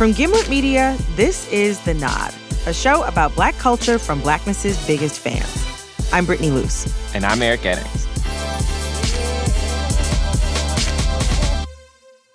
From 0.00 0.12
Gimlet 0.12 0.48
Media, 0.48 0.96
this 1.14 1.46
is 1.52 1.78
The 1.84 1.92
Nod, 1.92 2.32
a 2.66 2.72
show 2.72 3.04
about 3.04 3.34
black 3.34 3.54
culture 3.58 3.98
from 3.98 4.22
blackness's 4.22 4.82
biggest 4.86 5.20
fans. 5.20 6.08
I'm 6.10 6.24
Brittany 6.24 6.48
Luce. 6.50 6.86
And 7.14 7.22
I'm 7.22 7.42
Eric 7.42 7.60
Eddings. 7.60 8.06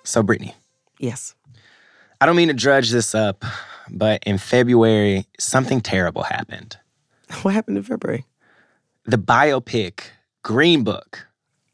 So, 0.04 0.22
Brittany. 0.22 0.54
Yes. 1.00 1.34
I 2.20 2.26
don't 2.26 2.36
mean 2.36 2.46
to 2.46 2.54
drudge 2.54 2.90
this 2.92 3.16
up, 3.16 3.44
but 3.90 4.22
in 4.24 4.38
February, 4.38 5.26
something 5.40 5.80
terrible 5.80 6.22
happened. 6.22 6.78
What 7.42 7.52
happened 7.54 7.78
in 7.78 7.82
February? 7.82 8.26
The 9.06 9.18
biopic 9.18 10.02
Green 10.44 10.84
Book 10.84 11.26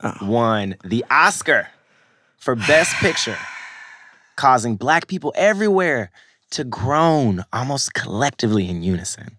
Oh. 0.02 0.16
won 0.22 0.76
the 0.86 1.04
Oscar 1.10 1.68
for 2.38 2.54
Best 2.54 2.94
Picture, 3.00 3.36
causing 4.36 4.76
black 4.76 5.06
people 5.06 5.32
everywhere 5.36 6.10
to 6.52 6.64
groan 6.64 7.44
almost 7.52 7.94
collectively 7.94 8.68
in 8.68 8.82
unison. 8.82 9.38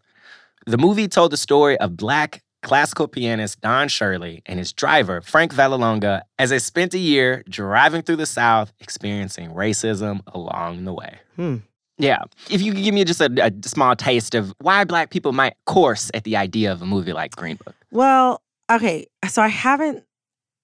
The 0.66 0.78
movie 0.78 1.08
told 1.08 1.32
the 1.32 1.38
story 1.38 1.78
of 1.78 1.98
black 1.98 2.42
classical 2.64 3.08
pianist 3.08 3.62
Don 3.62 3.90
Shirley 3.90 4.42
and 4.46 4.58
his 4.58 4.74
driver, 4.74 5.22
Frank 5.22 5.54
Vallelonga, 5.54 6.22
as 6.40 6.50
they 6.50 6.60
spent 6.60 6.94
a 6.94 7.00
year 7.00 7.44
driving 7.48 8.02
through 8.02 8.16
the 8.16 8.26
South 8.26 8.74
experiencing 8.80 9.52
racism 9.52 10.22
along 10.34 10.86
the 10.86 10.94
way. 10.94 11.20
Hmm. 11.36 11.58
Yeah. 11.98 12.24
If 12.50 12.62
you 12.62 12.74
could 12.74 12.84
give 12.84 12.94
me 12.96 13.04
just 13.04 13.22
a, 13.22 13.30
a 13.40 13.68
small 13.68 13.96
taste 13.96 14.34
of 14.34 14.54
why 14.60 14.84
black 14.84 15.12
people 15.12 15.32
might 15.32 15.54
course 15.66 16.10
at 16.14 16.24
the 16.24 16.38
idea 16.38 16.72
of 16.72 16.82
a 16.82 16.86
movie 16.86 17.14
like 17.14 17.36
Green 17.36 17.58
Book. 17.58 17.76
Well, 17.92 18.42
okay. 18.72 19.06
So 19.30 19.42
I 19.42 19.50
haven't 19.50 20.04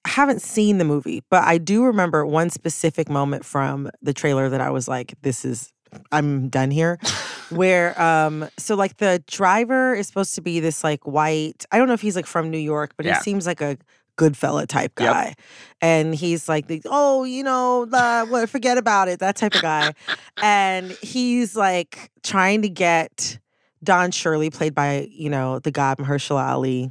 I 0.05 0.09
haven't 0.09 0.41
seen 0.41 0.77
the 0.77 0.85
movie, 0.85 1.23
but 1.29 1.43
I 1.43 1.57
do 1.57 1.83
remember 1.83 2.25
one 2.25 2.49
specific 2.49 3.09
moment 3.09 3.45
from 3.45 3.89
the 4.01 4.13
trailer 4.13 4.49
that 4.49 4.61
I 4.61 4.69
was 4.69 4.87
like, 4.87 5.13
this 5.21 5.43
is 5.45 5.73
I'm 6.11 6.49
done 6.49 6.71
here. 6.71 6.99
Where 7.49 7.99
um 7.99 8.47
so 8.57 8.75
like 8.75 8.97
the 8.97 9.23
driver 9.27 9.93
is 9.95 10.07
supposed 10.07 10.35
to 10.35 10.41
be 10.41 10.59
this 10.59 10.83
like 10.83 11.05
white, 11.05 11.65
I 11.71 11.77
don't 11.77 11.87
know 11.87 11.93
if 11.95 12.01
he's 12.01 12.15
like 12.15 12.27
from 12.27 12.49
New 12.51 12.59
York, 12.59 12.93
but 12.95 13.05
Yeah. 13.05 13.15
he 13.17 13.23
seems 13.23 13.45
like 13.47 13.59
a 13.61 13.77
good 14.15 14.37
fella 14.37 14.67
type 14.67 14.93
Yep. 14.99 15.11
guy. 15.13 15.33
And 15.81 16.13
he's 16.13 16.47
like 16.47 16.65
oh, 16.85 17.23
you 17.23 17.43
know, 17.43 17.85
what, 18.29 18.49
forget 18.49 18.77
about 18.77 19.07
it, 19.07 19.19
that 19.19 19.35
type 19.35 19.55
of 19.55 19.61
guy. 19.61 19.95
and 20.41 20.95
he's 21.01 21.55
like 21.55 22.11
trying 22.23 22.61
to 22.61 22.69
get 22.69 23.39
Don 23.83 24.11
Shirley, 24.11 24.49
played 24.49 24.75
by, 24.75 25.07
you 25.09 25.29
know, 25.29 25.59
the 25.59 25.71
god 25.71 25.97
Mahershala 25.97 26.49
Ali, 26.51 26.89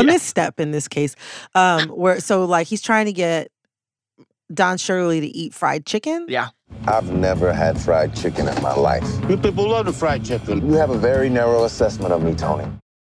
a 0.00 0.04
misstep 0.04 0.60
in 0.60 0.70
this 0.70 0.88
case. 0.88 1.14
Um, 1.54 1.88
where 1.88 2.20
so 2.20 2.44
like 2.44 2.66
he's 2.66 2.82
trying 2.82 3.06
to 3.06 3.12
get 3.12 3.50
Don 4.52 4.78
Shirley 4.78 5.20
to 5.20 5.26
eat 5.26 5.54
fried 5.54 5.86
chicken. 5.86 6.26
Yeah. 6.28 6.48
I've 6.86 7.12
never 7.12 7.52
had 7.52 7.80
fried 7.80 8.14
chicken 8.14 8.48
in 8.48 8.62
my 8.62 8.74
life. 8.74 9.04
You 9.28 9.36
people 9.36 9.68
love 9.68 9.86
the 9.86 9.92
fried 9.92 10.24
chicken. 10.24 10.66
You 10.66 10.74
have 10.74 10.90
a 10.90 10.98
very 10.98 11.28
narrow 11.28 11.64
assessment 11.64 12.12
of 12.12 12.22
me, 12.22 12.34
Tony. 12.34 12.66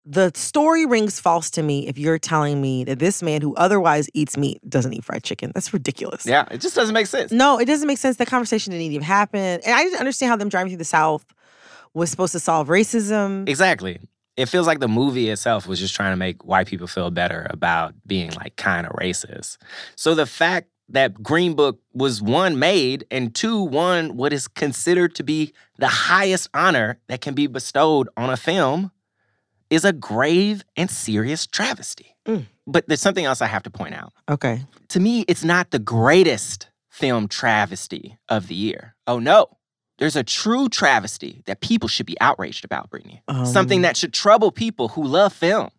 The 0.07 0.33
story 0.35 0.85
rings 0.85 1.19
false 1.19 1.51
to 1.53 1.63
me 1.63 1.89
if 1.89 1.97
you're 1.97 2.19
telling 2.19 2.61
me 2.61 2.85
that 2.85 2.99
this 2.99 3.23
man 3.23 3.41
who 3.41 3.55
otherwise 3.55 4.09
eats 4.13 4.37
meat 4.37 4.61
doesn't 4.69 4.93
eat 4.93 5.03
fried 5.03 5.25
chicken. 5.25 5.51
That's 5.55 5.73
ridiculous. 5.73 6.27
Yeah. 6.27 6.47
It 6.51 6.61
just 6.61 6.75
doesn't 6.75 6.93
make 6.93 7.07
sense. 7.07 7.33
No, 7.33 7.59
it 7.59 7.65
doesn't 7.65 7.87
make 7.87 7.99
sense. 7.99 8.17
The 8.17 8.27
conversation 8.27 8.73
didn't 8.73 8.85
even 8.85 9.03
happen. 9.03 9.41
And 9.41 9.75
I 9.75 9.83
didn't 9.83 9.99
understand 9.99 10.31
how 10.31 10.37
them 10.37 10.51
driving 10.51 10.71
through 10.71 10.79
the 10.79 10.85
South 10.85 11.25
was 11.95 12.11
supposed 12.11 12.33
to 12.33 12.41
solve 12.41 12.69
racism. 12.69 13.49
Exactly. 13.49 13.99
It 14.37 14.47
feels 14.47 14.67
like 14.67 14.81
the 14.81 14.89
movie 14.89 15.31
itself 15.31 15.67
was 15.67 15.79
just 15.79 15.95
trying 15.95 16.13
to 16.13 16.17
make 16.17 16.45
white 16.45 16.67
people 16.67 16.87
feel 16.87 17.11
better 17.11 17.47
about 17.51 17.95
being 18.07 18.31
like 18.33 18.57
kind 18.57 18.87
of 18.87 18.93
racist. 18.95 19.59
So 19.97 20.15
the 20.15 20.27
fact 20.27 20.69
that 20.89 21.23
Green 21.23 21.55
Book 21.55 21.81
was 21.93 22.21
one 22.21 22.59
made 22.59 23.07
and 23.11 23.35
two 23.35 23.63
won 23.63 24.17
what 24.17 24.33
is 24.33 24.49
considered 24.49 25.15
to 25.15 25.23
be 25.23 25.53
the 25.79 25.89
highest 25.89 26.49
honor 26.53 26.99
that 27.09 27.21
can 27.21 27.35
be 27.35 27.47
bestowed 27.47 28.09
on 28.17 28.31
a 28.31 28.37
film 28.37 28.91
is 29.71 29.85
a 29.85 29.93
grave 29.93 30.65
and 30.77 30.91
serious 30.91 31.47
travesty. 31.47 32.15
Mm. 32.27 32.47
But 32.67 32.87
there's 32.89 33.01
something 33.01 33.25
else 33.25 33.41
I 33.43 33.47
have 33.47 33.63
to 33.65 33.71
point 33.71 33.95
out. 33.95 34.13
Okay. 34.29 34.65
To 34.89 35.01
me, 35.01 35.25
it's 35.27 35.45
not 35.45 35.71
the 35.71 35.79
greatest 35.79 36.69
film 36.91 37.29
travesty 37.29 38.19
of 38.29 38.49
the 38.49 38.55
year. 38.55 38.95
Oh 39.07 39.19
no. 39.19 39.49
There's 39.99 40.17
a 40.17 40.25
true 40.25 40.69
travesty 40.69 41.43
that 41.47 41.61
people 41.61 41.89
should 41.89 42.07
be 42.07 42.21
outraged 42.21 42.65
about, 42.65 42.91
Brittany. 42.91 43.23
Something 43.45 43.79
Um, 43.79 43.83
that 43.83 43.97
should 43.97 44.13
trouble 44.13 44.51
people 44.51 44.89
who 44.89 45.05
love 45.05 45.33
film, 45.33 45.71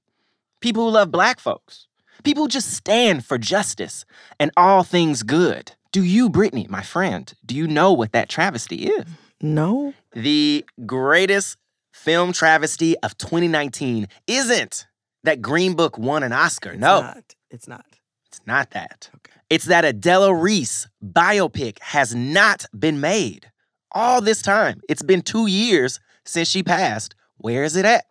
people 0.62 0.86
who 0.86 0.92
love 0.92 1.12
black 1.12 1.40
folks, 1.40 1.88
people 2.24 2.44
who 2.44 2.50
just 2.50 2.74
stand 2.74 3.25
for 3.25 3.38
justice 3.38 4.06
and 4.40 4.52
all 4.56 4.84
things 4.84 5.22
good. 5.24 5.74
Do 5.92 6.04
you, 6.04 6.30
Brittany, 6.30 6.66
my 6.70 6.81
friend, 6.81 7.34
do 7.46 7.56
you 7.56 7.68
know 7.68 7.92
what 7.94 8.12
that 8.14 8.30
travesty 8.30 8.88
is? 8.88 9.06
No. 9.42 9.94
The 10.14 10.66
greatest 10.86 11.58
film 11.94 12.31
travesty 12.34 12.98
of 13.00 13.18
2019 13.18 14.08
isn't 14.28 14.88
that 15.24 15.42
Green 15.42 15.74
Book 15.74 15.98
won 15.98 16.24
an 16.24 16.31
Oscar. 16.31 16.72
It's 16.72 16.80
no. 16.80 17.02
Not. 17.02 17.36
It's 17.50 17.68
not. 17.68 17.86
It's 18.28 18.42
not 18.46 18.72
that. 18.72 19.09
Okay. 19.16 19.31
It's 19.50 19.66
that 19.66 19.86
a 19.86 19.94
Della 19.94 20.34
Reese 20.34 20.88
biopic 21.04 21.80
has 21.80 22.14
not 22.16 22.66
been 22.78 23.00
made. 23.00 23.52
All 23.95 24.19
this 24.19 24.41
time. 24.41 24.81
It's 24.89 25.01
been 25.01 25.22
two 25.22 25.47
years 25.47 26.01
since 26.25 26.50
she 26.50 26.61
passed. 26.63 27.16
Where 27.38 27.63
is 27.63 27.78
it 27.78 27.85
at? 27.85 28.03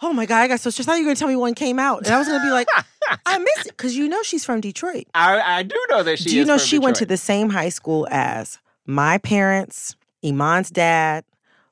Oh 0.00 0.12
my 0.12 0.26
God, 0.26 0.40
I 0.42 0.48
got 0.48 0.60
so 0.60 0.70
stressed. 0.70 0.88
I 0.88 0.92
thought 0.92 0.98
you 0.98 1.04
were 1.04 1.08
gonna 1.08 1.16
tell 1.16 1.28
me 1.28 1.34
one 1.34 1.54
came 1.54 1.80
out. 1.80 2.06
And 2.06 2.14
I 2.14 2.18
was 2.18 2.28
gonna 2.28 2.44
be 2.44 2.50
like, 2.50 2.68
I 3.26 3.38
missed 3.38 3.66
it. 3.66 3.76
Cause 3.76 3.94
you 3.94 4.08
know 4.08 4.22
she's 4.22 4.44
from 4.44 4.60
Detroit. 4.60 5.06
I, 5.12 5.58
I 5.58 5.62
do 5.64 5.76
know 5.90 6.04
that 6.04 6.20
she 6.20 6.30
Do 6.30 6.36
you 6.36 6.42
is 6.42 6.48
know 6.48 6.56
she 6.56 6.78
went 6.78 6.96
to 6.96 7.06
the 7.06 7.16
same 7.16 7.50
high 7.50 7.68
school 7.68 8.06
as 8.12 8.58
my 8.86 9.18
parents, 9.18 9.96
Iman's 10.24 10.70
dad, 10.70 11.24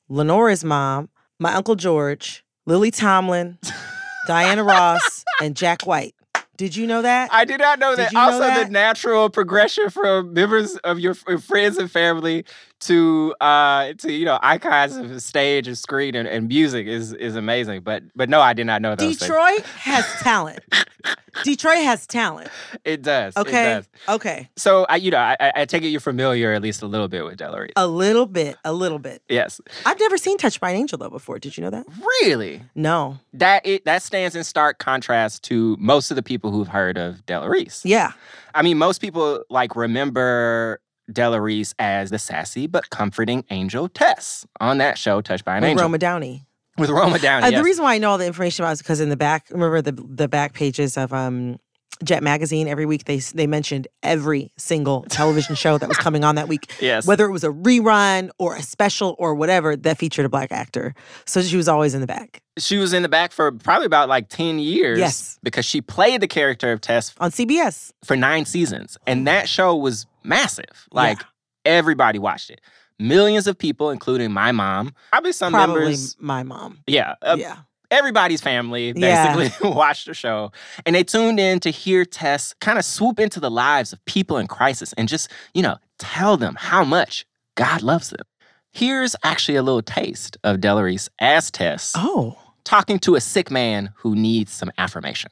Lenora's 0.08 0.64
mom, 0.64 1.08
my 1.38 1.54
Uncle 1.54 1.76
George, 1.76 2.44
Lily 2.66 2.90
Tomlin, 2.90 3.58
Diana 4.26 4.64
Ross, 4.64 5.24
and 5.40 5.54
Jack 5.54 5.86
White. 5.86 6.14
Did 6.56 6.76
you 6.76 6.86
know 6.86 7.02
that? 7.02 7.32
I 7.32 7.44
did 7.44 7.60
not 7.60 7.78
know 7.78 7.90
Did 7.90 7.98
that. 7.98 8.12
you 8.12 8.18
know 8.18 8.24
also, 8.24 8.38
that? 8.40 8.66
the 8.66 8.70
natural 8.72 9.30
progression 9.30 9.88
from 9.90 10.32
members 10.32 10.76
of 10.78 11.00
your 11.00 11.14
friends 11.14 11.76
and 11.76 11.90
family 11.90 12.44
to 12.86 13.34
uh 13.40 13.92
to 13.98 14.12
you 14.12 14.24
know 14.24 14.38
icons 14.42 14.96
of 14.96 15.22
stage 15.22 15.66
and 15.68 15.76
screen 15.78 16.14
and, 16.14 16.26
and 16.28 16.48
music 16.48 16.86
is 16.86 17.12
is 17.12 17.36
amazing. 17.36 17.82
But 17.82 18.02
but 18.14 18.28
no, 18.28 18.40
I 18.40 18.52
did 18.52 18.66
not 18.66 18.82
know 18.82 18.94
those 18.94 19.16
things. 19.16 19.20
Detroit 19.20 19.60
has 19.76 20.04
talent. 20.22 20.60
Detroit 21.44 21.78
has 21.78 22.06
talent. 22.06 22.48
It 22.84 23.02
does. 23.02 23.34
It 23.36 23.40
Okay. 23.40 23.64
does. 23.64 23.88
Okay. 24.08 24.48
So 24.56 24.84
I 24.88 24.96
you 24.96 25.10
know 25.10 25.18
I, 25.18 25.36
I 25.54 25.64
take 25.64 25.82
it 25.82 25.88
you're 25.88 26.00
familiar 26.00 26.52
at 26.52 26.60
least 26.62 26.82
a 26.82 26.86
little 26.86 27.08
bit 27.08 27.24
with 27.24 27.36
Della 27.38 27.68
A 27.76 27.86
little 27.86 28.26
bit. 28.26 28.56
A 28.64 28.72
little 28.72 28.98
bit. 28.98 29.22
yes. 29.28 29.60
I've 29.86 29.98
never 29.98 30.18
seen 30.18 30.36
Touched 30.36 30.60
by 30.60 30.70
an 30.70 30.76
Angel 30.76 30.98
though 30.98 31.08
before. 31.10 31.38
Did 31.38 31.56
you 31.56 31.62
know 31.64 31.70
that? 31.70 31.86
Really. 32.22 32.62
No. 32.74 33.18
That 33.32 33.64
it 33.64 33.84
that 33.84 34.02
stands 34.02 34.36
in 34.36 34.44
stark 34.44 34.78
contrast 34.78 35.42
to 35.44 35.76
most 35.78 36.10
of 36.10 36.16
the 36.16 36.22
people 36.22 36.50
who've 36.50 36.68
heard 36.68 36.98
of 36.98 37.24
Della 37.26 37.48
Reese. 37.48 37.84
Yeah. 37.84 38.12
I 38.54 38.62
mean, 38.62 38.76
most 38.76 39.00
people 39.00 39.44
like 39.48 39.74
remember 39.76 40.80
Della 41.10 41.40
Reese 41.40 41.74
as 41.78 42.10
the 42.10 42.18
sassy 42.18 42.66
but 42.66 42.90
comforting 42.90 43.44
angel 43.50 43.88
Tess 43.88 44.46
on 44.60 44.78
that 44.78 44.98
show, 44.98 45.20
Touched 45.20 45.44
by 45.44 45.56
an 45.56 45.62
With 45.62 45.70
Angel, 45.70 45.84
Roma 45.84 45.98
Downey. 45.98 46.46
with 46.78 46.90
Roma 46.90 47.18
Downey. 47.18 47.46
Uh, 47.46 47.50
yes. 47.50 47.58
The 47.60 47.64
reason 47.64 47.84
why 47.84 47.94
I 47.94 47.98
know 47.98 48.10
all 48.10 48.18
the 48.18 48.26
information 48.26 48.64
about 48.64 48.70
it 48.70 48.74
is 48.74 48.78
because 48.82 49.00
in 49.00 49.08
the 49.08 49.16
back, 49.16 49.46
remember 49.50 49.82
the 49.82 49.92
the 49.92 50.28
back 50.28 50.52
pages 50.54 50.96
of 50.96 51.12
um 51.12 51.58
Jet 52.02 52.22
Magazine 52.22 52.66
every 52.68 52.84
week 52.86 53.04
they 53.04 53.18
they 53.18 53.46
mentioned 53.46 53.86
every 54.02 54.50
single 54.56 55.02
television 55.08 55.54
show 55.54 55.78
that 55.78 55.88
was 55.88 55.96
coming 56.06 56.24
on 56.24 56.34
that 56.34 56.48
week, 56.48 56.70
yes, 56.80 57.06
whether 57.06 57.24
it 57.26 57.30
was 57.30 57.44
a 57.44 57.48
rerun 57.50 58.30
or 58.38 58.56
a 58.56 58.62
special 58.62 59.14
or 59.18 59.34
whatever 59.34 59.76
that 59.76 59.98
featured 59.98 60.24
a 60.24 60.28
black 60.28 60.50
actor. 60.50 60.94
So 61.26 61.42
she 61.42 61.56
was 61.56 61.68
always 61.68 61.94
in 61.94 62.00
the 62.00 62.06
back 62.06 62.40
she 62.58 62.76
was 62.76 62.92
in 62.92 63.02
the 63.02 63.08
back 63.08 63.32
for 63.32 63.50
probably 63.50 63.86
about 63.86 64.08
like 64.10 64.28
ten 64.28 64.58
years. 64.58 64.98
Yes. 64.98 65.38
because 65.42 65.64
she 65.64 65.80
played 65.80 66.20
the 66.20 66.28
character 66.28 66.70
of 66.72 66.80
Tess 66.82 67.14
on 67.18 67.30
CBS. 67.30 67.92
for 68.04 68.14
nine 68.16 68.44
seasons, 68.44 68.98
and 69.06 69.26
that 69.26 69.48
show 69.48 69.74
was 69.74 70.06
massive. 70.22 70.86
Like 70.92 71.18
Yeah. 71.20 71.26
everybody 71.64 72.18
watched 72.18 72.50
it. 72.50 72.60
Millions 72.98 73.46
of 73.46 73.56
people, 73.56 73.90
including 73.90 74.32
my 74.32 74.52
mom, 74.52 74.92
probably 75.10 75.32
some 75.32 75.52
Probably 75.52 75.80
members. 75.80 76.16
my 76.20 76.42
mom. 76.42 76.80
Yeah, 76.86 77.14
uh, 77.22 77.36
yeah. 77.38 77.56
Everybody's 77.92 78.40
family 78.40 78.92
Yeah. 78.96 79.36
basically 79.36 79.70
watched 79.70 80.06
the 80.06 80.14
show 80.14 80.50
and 80.84 80.96
they 80.96 81.04
tuned 81.04 81.38
in 81.38 81.60
to 81.60 81.70
hear 81.70 82.04
Tess 82.04 82.54
kind 82.60 82.78
of 82.78 82.84
swoop 82.84 83.20
into 83.20 83.38
the 83.38 83.50
lives 83.50 83.92
of 83.92 84.04
people 84.06 84.38
in 84.38 84.46
crisis 84.48 84.92
and 84.94 85.08
just, 85.08 85.30
you 85.54 85.62
know, 85.62 85.76
tell 85.98 86.36
them 86.36 86.56
how 86.58 86.82
much 86.84 87.24
God 87.54 87.82
loves 87.82 88.10
them. 88.10 88.24
Here's 88.72 89.14
actually 89.22 89.56
a 89.56 89.62
little 89.62 89.82
taste 89.82 90.36
of 90.42 90.60
Della 90.60 90.82
Reese 90.84 91.08
as 91.20 91.50
Tess 91.50 91.92
Oh. 91.94 92.38
talking 92.64 92.98
to 93.00 93.14
a 93.14 93.20
sick 93.20 93.50
man 93.50 93.92
who 93.98 94.16
needs 94.16 94.50
some 94.52 94.72
affirmation. 94.78 95.30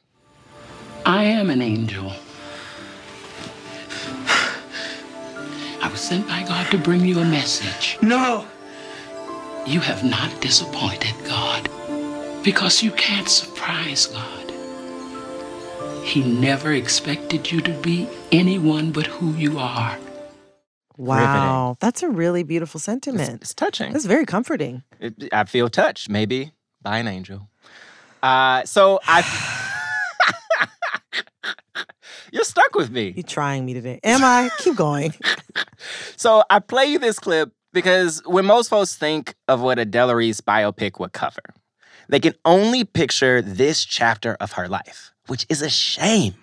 I 1.05 1.23
am 1.23 1.49
an 1.49 1.61
angel. 1.63 2.13
I 5.83 5.87
was 5.89 5.99
sent 5.99 6.27
by 6.27 6.43
God 6.47 6.69
to 6.71 6.77
bring 6.77 7.03
you 7.05 7.19
a 7.19 7.25
message. 7.25 7.97
No. 8.03 8.45
You 9.65 9.79
have 9.79 10.03
not 10.03 10.39
disappointed 10.41 11.13
God 11.25 11.67
because 12.43 12.81
you 12.83 12.91
can't 12.91 13.29
surprise 13.29 14.07
God. 14.07 14.51
He 16.03 16.23
never 16.23 16.73
expected 16.73 17.51
you 17.51 17.61
to 17.61 17.71
be 17.81 18.07
anyone 18.31 18.91
but 18.91 19.05
who 19.07 19.33
you 19.33 19.59
are. 19.59 19.97
Wow, 20.97 21.77
that's 21.79 22.03
a 22.03 22.09
really 22.09 22.43
beautiful 22.43 22.79
sentiment. 22.79 23.41
it's 23.41 23.53
touching. 23.53 23.95
It's 23.95 24.05
very 24.05 24.25
comforting. 24.25 24.83
It- 24.99 25.33
I 25.33 25.45
feel 25.45 25.69
touched, 25.69 26.09
maybe 26.09 26.51
by 26.81 26.97
an 26.99 27.07
angel. 27.07 27.49
Uh, 28.21 28.63
so 28.65 28.99
I. 29.07 29.23
You're 32.31 32.43
stuck 32.45 32.75
with 32.75 32.89
me. 32.91 33.13
You're 33.15 33.23
trying 33.23 33.65
me 33.65 33.73
today. 33.73 33.99
Am 34.03 34.23
I? 34.23 34.49
Keep 34.59 34.75
going. 34.75 35.13
So 36.15 36.43
I 36.51 36.59
play 36.59 36.85
you 36.85 36.99
this 36.99 37.17
clip 37.17 37.51
because 37.73 38.21
when 38.27 38.45
most 38.45 38.69
folks 38.69 38.95
think 38.95 39.33
of 39.47 39.61
what 39.61 39.79
a 39.79 39.85
Della 39.85 40.13
biopic 40.13 40.99
would 40.99 41.13
cover, 41.13 41.41
they 42.11 42.19
can 42.19 42.33
only 42.43 42.83
picture 42.83 43.41
this 43.41 43.85
chapter 43.85 44.35
of 44.41 44.51
her 44.53 44.67
life, 44.67 45.13
which 45.27 45.45
is 45.49 45.61
a 45.61 45.69
shame. 45.69 46.35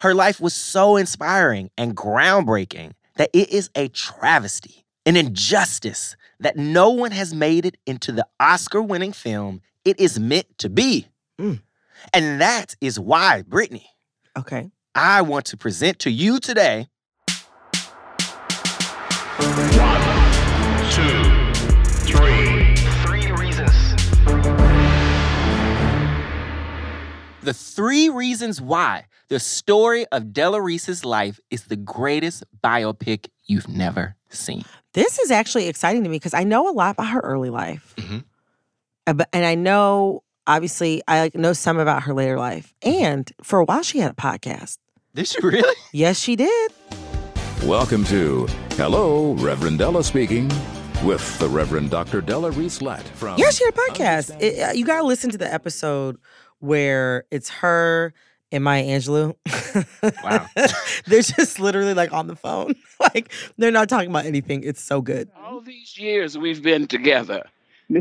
Her 0.00 0.14
life 0.14 0.40
was 0.40 0.54
so 0.54 0.96
inspiring 0.96 1.70
and 1.76 1.96
groundbreaking 1.96 2.92
that 3.16 3.28
it 3.34 3.50
is 3.50 3.70
a 3.74 3.88
travesty, 3.88 4.86
an 5.04 5.16
injustice 5.16 6.16
that 6.38 6.56
no 6.56 6.90
one 6.90 7.10
has 7.10 7.34
made 7.34 7.66
it 7.66 7.76
into 7.86 8.12
the 8.12 8.24
Oscar 8.38 8.80
winning 8.80 9.12
film 9.12 9.60
it 9.84 9.98
is 9.98 10.20
meant 10.20 10.46
to 10.58 10.70
be. 10.70 11.08
Mm. 11.40 11.60
And 12.12 12.40
that 12.40 12.76
is 12.80 12.98
why, 13.00 13.42
Brittany, 13.42 13.86
Okay. 14.38 14.70
I 14.94 15.22
want 15.22 15.46
to 15.46 15.56
present 15.56 15.98
to 16.00 16.10
you 16.10 16.38
today 16.38 16.88
two, 20.90 21.52
three. 22.06 22.10
Three 22.12 22.49
The 27.42 27.54
three 27.54 28.08
reasons 28.10 28.60
why 28.60 29.06
the 29.28 29.40
story 29.40 30.06
of 30.12 30.32
Della 30.32 30.60
Reese's 30.60 31.04
life 31.04 31.40
is 31.50 31.64
the 31.64 31.76
greatest 31.76 32.44
biopic 32.62 33.28
you've 33.46 33.68
never 33.68 34.16
seen. 34.28 34.64
This 34.92 35.18
is 35.18 35.30
actually 35.30 35.68
exciting 35.68 36.02
to 36.04 36.10
me 36.10 36.16
because 36.16 36.34
I 36.34 36.44
know 36.44 36.68
a 36.68 36.72
lot 36.74 36.92
about 36.92 37.08
her 37.08 37.20
early 37.20 37.48
life. 37.50 37.94
But- 39.06 39.28
And 39.32 39.44
I 39.46 39.54
know, 39.54 40.22
obviously, 40.46 41.02
I 41.08 41.30
know 41.34 41.52
some 41.54 41.78
about 41.78 42.02
her 42.02 42.12
later 42.14 42.38
life. 42.38 42.74
And 42.82 43.30
for 43.42 43.58
a 43.60 43.64
while, 43.64 43.82
she 43.82 43.98
had 44.00 44.10
a 44.10 44.14
podcast. 44.14 44.76
Did 45.14 45.26
she 45.26 45.38
really? 45.42 45.74
Yes, 45.92 46.18
she 46.18 46.36
did. 46.36 46.72
Welcome 47.64 48.04
to 48.04 48.46
Hello, 48.72 49.32
Reverend 49.34 49.78
Della 49.78 50.04
speaking 50.04 50.50
with 51.04 51.38
the 51.38 51.48
Reverend 51.48 51.90
Dr. 51.90 52.20
Della 52.20 52.50
Reese 52.50 52.82
Lett 52.82 53.02
from 53.16 53.38
Yeah, 53.38 53.48
she 53.50 53.64
had 53.64 53.72
a 53.72 53.76
podcast. 53.78 54.36
It- 54.42 54.60
uh, 54.62 54.72
you 54.72 54.84
got 54.84 54.98
to 54.98 55.04
listen 55.04 55.30
to 55.30 55.38
the 55.38 55.50
episode 55.52 56.18
where 56.60 57.24
it's 57.30 57.48
her 57.48 58.14
and 58.52 58.64
Maya 58.64 58.84
Angelou. 58.84 59.34
Wow. 60.24 60.46
they're 61.06 61.22
just 61.22 61.60
literally 61.60 61.94
like 61.94 62.12
on 62.12 62.26
the 62.26 62.36
phone. 62.36 62.74
like 63.00 63.32
they're 63.58 63.70
not 63.70 63.88
talking 63.88 64.10
about 64.10 64.26
anything. 64.26 64.62
It's 64.64 64.82
so 64.82 65.00
good. 65.00 65.28
All 65.36 65.60
these 65.60 65.98
years 65.98 66.38
we've 66.38 66.62
been 66.62 66.86
together, 66.86 67.46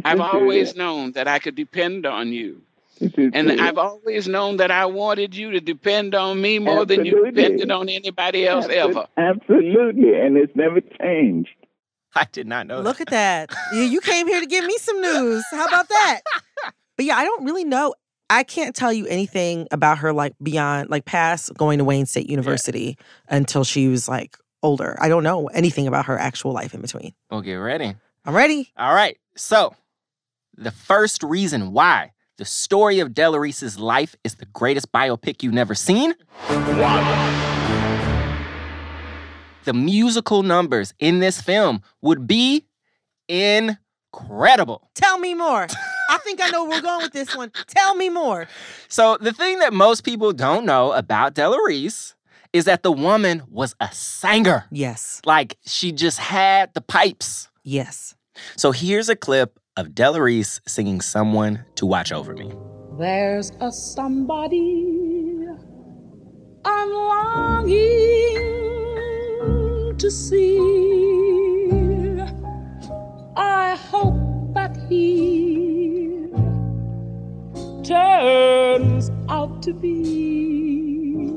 I've 0.03 0.19
always 0.19 0.75
known 0.75 1.13
that 1.13 1.27
I 1.27 1.39
could 1.39 1.55
depend 1.55 2.05
on 2.05 2.31
you. 2.31 2.61
And 3.15 3.61
I've 3.61 3.77
always 3.77 4.27
known 4.27 4.57
that 4.57 4.71
I 4.71 4.85
wanted 4.85 5.33
you 5.33 5.51
to 5.51 5.61
depend 5.61 6.13
on 6.15 6.41
me 6.41 6.59
more 6.59 6.85
than 6.85 7.05
you 7.05 7.25
depended 7.25 7.71
on 7.71 7.87
anybody 7.87 8.45
else 8.45 8.67
ever. 8.67 9.07
Absolutely, 9.15 10.15
and 10.15 10.35
it's 10.35 10.53
never 10.53 10.81
changed. 10.81 11.49
I 12.15 12.25
did 12.31 12.47
not 12.47 12.67
know 12.67 12.81
Look 12.81 12.97
that. 12.97 13.13
at 13.13 13.49
that. 13.49 13.57
You, 13.73 13.83
you 13.83 14.01
came 14.01 14.27
here 14.27 14.41
to 14.41 14.45
give 14.45 14.65
me 14.65 14.75
some 14.79 14.99
news. 14.99 15.45
How 15.51 15.65
about 15.67 15.87
that? 15.87 16.21
But 16.97 17.05
yeah, 17.05 17.15
I 17.15 17.23
don't 17.23 17.45
really 17.45 17.63
know. 17.63 17.93
I 18.29 18.43
can't 18.43 18.75
tell 18.75 18.93
you 18.93 19.05
anything 19.07 19.67
about 19.71 19.99
her 19.99 20.13
like 20.13 20.35
beyond 20.41 20.89
like 20.89 21.05
past 21.05 21.53
going 21.55 21.79
to 21.79 21.83
Wayne 21.83 22.05
State 22.05 22.29
University 22.29 22.97
until 23.27 23.63
she 23.63 23.87
was 23.87 24.07
like 24.07 24.37
older. 24.61 24.97
I 24.99 25.09
don't 25.09 25.23
know 25.23 25.47
anything 25.47 25.87
about 25.87 26.05
her 26.05 26.17
actual 26.17 26.53
life 26.53 26.73
in 26.73 26.81
between. 26.81 27.13
Well, 27.31 27.41
get 27.41 27.55
ready. 27.55 27.95
I'm 28.25 28.35
ready. 28.35 28.71
All 28.77 28.93
right. 28.93 29.17
So, 29.35 29.75
the 30.55 30.71
first 30.71 31.23
reason 31.23 31.71
why 31.71 32.11
the 32.37 32.45
story 32.45 32.99
of 32.99 33.13
Della 33.13 33.39
Reese's 33.39 33.79
life 33.79 34.15
is 34.23 34.35
the 34.35 34.45
greatest 34.45 34.91
biopic 34.91 35.41
you've 35.41 35.53
never 35.53 35.73
seen 35.73 36.13
the 39.69 39.73
musical 39.73 40.41
numbers 40.41 40.95
in 40.97 41.19
this 41.19 41.39
film 41.39 41.83
would 42.01 42.25
be 42.25 42.65
incredible. 43.27 44.89
Tell 44.95 45.19
me 45.19 45.35
more. 45.35 45.67
I 46.09 46.17
think 46.17 46.43
I 46.43 46.49
know 46.49 46.63
where 46.65 46.79
we're 46.79 46.81
going 46.81 47.03
with 47.03 47.13
this 47.13 47.35
one. 47.35 47.51
Tell 47.67 47.95
me 47.95 48.09
more. 48.09 48.47
So, 48.87 49.17
the 49.21 49.31
thing 49.31 49.59
that 49.59 49.73
most 49.73 50.03
people 50.03 50.33
don't 50.33 50.65
know 50.65 50.91
about 50.91 51.35
Della 51.35 51.59
Reese 51.65 52.15
is 52.51 52.65
that 52.65 52.81
the 52.81 52.91
woman 52.91 53.43
was 53.47 53.75
a 53.79 53.91
singer. 53.93 54.65
Yes. 54.71 55.21
Like, 55.23 55.57
she 55.67 55.91
just 55.91 56.17
had 56.17 56.73
the 56.73 56.81
pipes. 56.81 57.49
Yes. 57.63 58.15
So, 58.57 58.71
here's 58.71 59.07
a 59.07 59.15
clip 59.15 59.59
of 59.77 59.93
Della 59.93 60.21
Reese 60.21 60.59
singing 60.67 60.99
Someone 60.99 61.63
to 61.75 61.85
Watch 61.85 62.11
Over 62.11 62.33
Me. 62.33 62.51
There's 62.97 63.51
a 63.61 63.71
somebody 63.71 65.45
I'm 66.65 66.91
longing 66.91 67.77
to 69.97 70.09
see. 70.11 70.57
I 73.37 73.75
hope 73.75 74.53
that 74.55 74.75
he 74.89 75.48
turns 77.89 79.09
out 79.29 79.63
to 79.63 79.73
be 79.73 81.27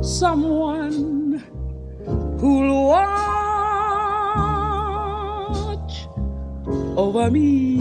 someone 0.00 1.42
who'll 2.38 2.86
watch 2.86 3.26
over 6.96 7.32
me. 7.32 7.78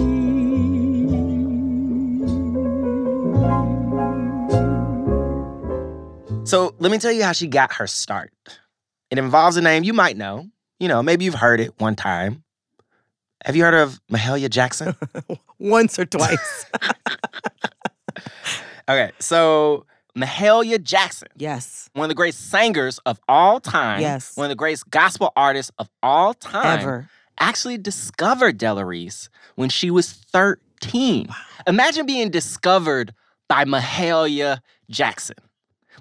So 6.47 6.73
let 6.79 6.91
me 6.91 6.97
tell 6.97 7.11
you 7.11 7.23
how 7.23 7.33
she 7.33 7.45
got 7.45 7.73
her 7.73 7.85
start. 7.85 8.33
It 9.11 9.19
involves 9.19 9.57
a 9.57 9.61
name 9.61 9.83
you 9.83 9.93
might 9.93 10.17
know. 10.17 10.47
You 10.79 10.87
know, 10.87 11.03
maybe 11.03 11.23
you've 11.23 11.35
heard 11.35 11.59
it 11.59 11.75
one 11.77 11.95
time. 11.95 12.43
Have 13.45 13.55
you 13.55 13.63
heard 13.63 13.73
of 13.73 13.99
Mahalia 14.11 14.49
Jackson? 14.49 14.95
Once 15.59 15.97
or 15.97 16.05
twice. 16.05 16.65
okay, 18.89 19.11
so 19.19 19.85
Mahalia 20.17 20.81
Jackson, 20.81 21.29
yes. 21.37 21.89
one 21.93 22.05
of 22.05 22.09
the 22.09 22.15
great 22.15 22.33
singers 22.33 22.99
of 23.05 23.19
all 23.27 23.59
time, 23.59 24.01
Yes. 24.01 24.35
one 24.35 24.45
of 24.45 24.49
the 24.49 24.55
greatest 24.55 24.89
gospel 24.89 25.31
artists 25.35 25.71
of 25.79 25.89
all 26.03 26.33
time, 26.33 26.79
Ever. 26.79 27.09
actually 27.39 27.77
discovered 27.77 28.57
Della 28.57 28.85
Reese 28.85 29.29
when 29.55 29.69
she 29.69 29.89
was 29.89 30.11
13. 30.11 31.29
Imagine 31.67 32.05
being 32.05 32.29
discovered 32.29 33.13
by 33.47 33.65
Mahalia 33.65 34.59
Jackson. 34.89 35.37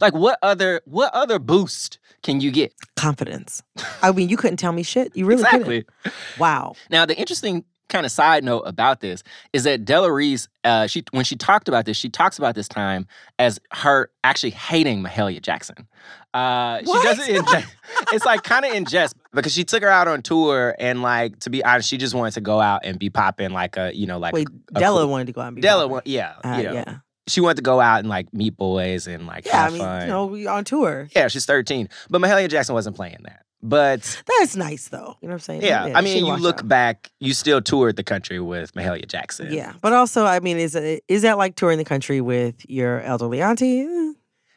Like 0.00 0.14
what 0.14 0.38
other 0.42 0.80
what 0.86 1.12
other 1.12 1.38
boost 1.38 1.98
can 2.22 2.40
you 2.40 2.50
get? 2.50 2.72
Confidence. 2.96 3.62
I 4.02 4.12
mean, 4.12 4.28
you 4.28 4.36
couldn't 4.36 4.58
tell 4.58 4.72
me 4.72 4.82
shit. 4.82 5.16
You 5.16 5.26
really 5.26 5.42
exactly. 5.42 5.84
couldn't. 6.02 6.14
Wow. 6.38 6.74
Now, 6.90 7.06
the 7.06 7.16
interesting 7.18 7.64
kind 7.88 8.06
of 8.06 8.12
side 8.12 8.44
note 8.44 8.60
about 8.66 9.00
this 9.00 9.24
is 9.52 9.64
that 9.64 9.84
Della 9.84 10.12
Reese, 10.12 10.46
uh, 10.62 10.86
she 10.86 11.02
when 11.10 11.24
she 11.24 11.34
talked 11.34 11.66
about 11.68 11.86
this, 11.86 11.96
she 11.96 12.08
talks 12.08 12.38
about 12.38 12.54
this 12.54 12.68
time 12.68 13.06
as 13.38 13.58
her 13.72 14.10
actually 14.22 14.50
hating 14.50 15.02
Mahalia 15.02 15.42
Jackson. 15.42 15.88
Uh, 16.32 16.78
she 16.80 16.84
What? 16.86 17.02
does 17.16 17.28
it 17.28 17.36
in. 17.36 17.44
It's 18.12 18.24
like 18.24 18.44
kind 18.44 18.64
of 18.64 18.72
in 18.72 18.84
jest 18.84 19.16
because 19.32 19.52
she 19.52 19.64
took 19.64 19.82
her 19.82 19.88
out 19.88 20.06
on 20.06 20.22
tour 20.22 20.76
and 20.78 21.02
like 21.02 21.40
to 21.40 21.50
be 21.50 21.64
honest, 21.64 21.88
she 21.88 21.96
just 21.96 22.14
wanted 22.14 22.34
to 22.34 22.40
go 22.40 22.60
out 22.60 22.82
and 22.84 22.98
be 22.98 23.10
popping 23.10 23.50
like 23.50 23.76
a 23.76 23.92
you 23.94 24.06
know 24.06 24.18
like 24.18 24.34
Wait, 24.34 24.46
a 24.74 24.78
Della 24.78 25.06
wanted 25.08 25.26
to 25.26 25.32
go 25.32 25.40
out 25.40 25.48
and 25.48 25.56
be 25.56 25.62
Della, 25.62 25.88
wa- 25.88 26.00
yeah, 26.04 26.34
Uh, 26.44 26.54
you 26.58 26.62
know, 26.64 26.72
yeah. 26.74 26.96
She 27.30 27.40
wanted 27.40 27.56
to 27.56 27.62
go 27.62 27.80
out 27.80 28.00
and 28.00 28.08
like 28.08 28.32
meet 28.34 28.56
boys 28.56 29.06
and 29.06 29.26
like 29.26 29.46
Yeah, 29.46 29.64
I 29.66 29.70
mean, 29.70 29.78
fun. 29.78 30.02
you 30.02 30.06
know, 30.08 30.26
we 30.26 30.46
on 30.46 30.64
tour. 30.64 31.08
yeah, 31.14 31.28
she's 31.28 31.46
thirteen, 31.46 31.88
but 32.10 32.20
Mahalia 32.20 32.48
Jackson 32.48 32.74
wasn't 32.74 32.96
playing 32.96 33.18
that. 33.24 33.44
But 33.62 34.22
That's 34.38 34.56
nice 34.56 34.88
though. 34.88 35.16
You 35.20 35.28
know 35.28 35.32
what 35.32 35.34
I'm 35.34 35.38
saying? 35.40 35.62
yeah, 35.62 35.92
I 35.94 36.00
mean, 36.00 36.24
you 36.24 36.34
look 36.36 36.60
out. 36.60 36.68
back, 36.68 37.10
you 37.20 37.34
still 37.34 37.60
toured 37.60 37.96
the 37.96 38.02
country 38.02 38.40
with 38.40 38.72
Mahalia 38.72 39.06
Jackson. 39.06 39.52
Yeah, 39.52 39.74
but 39.82 39.92
also, 39.92 40.24
I 40.24 40.40
mean, 40.40 40.56
is 40.56 40.74
it 40.74 41.04
is 41.08 41.22
that 41.22 41.36
like 41.36 41.56
touring 41.56 41.76
the 41.78 41.84
country 41.84 42.20
with 42.22 42.54
your 42.70 43.02
elderly 43.02 43.42
auntie? 43.42 43.82
Eh, 43.82 44.12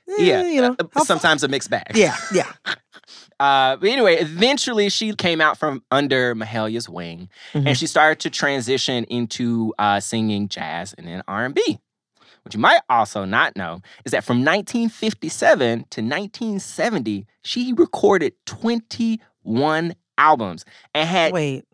eh, 0.10 0.16
Yeah, 0.20 0.44
you 0.48 0.62
know, 0.62 0.76
uh, 0.96 1.04
sometimes 1.04 1.44
a 1.44 1.48
mixed 1.50 1.70
bag. 1.70 1.92
Yeah, 1.96 2.16
yeah. 2.34 2.52
Uh, 3.40 3.76
but 3.76 3.90
anyway, 3.90 4.16
eventually 4.18 4.88
she 4.90 5.14
came 5.16 5.42
out 5.42 5.58
from 5.58 5.84
under 5.92 6.34
Mahalia's 6.36 6.88
wing, 6.88 7.30
Mhm. 7.54 7.68
and 7.68 7.78
she 7.78 7.88
started 7.88 8.20
to 8.22 8.30
transition 8.30 9.04
into 9.06 9.74
uh, 9.80 10.00
singing 10.00 10.48
jazz 10.48 10.94
and 10.98 11.08
then 11.08 11.24
R 11.28 11.44
and 11.46 11.54
B. 11.56 11.80
What 12.44 12.54
you 12.54 12.60
might 12.60 12.82
also 12.90 13.24
not 13.26 13.56
know 13.56 13.80
is 14.06 14.12
that 14.12 14.24
from 14.24 14.40
1957 14.40 15.86
to 15.90 16.02
1970, 16.02 17.26
she 17.42 17.74
recorded 17.74 18.34
21 18.46 19.94
albums 20.18 20.66
and 20.94 21.08
had 21.08 21.32
Wait, 21.34 21.66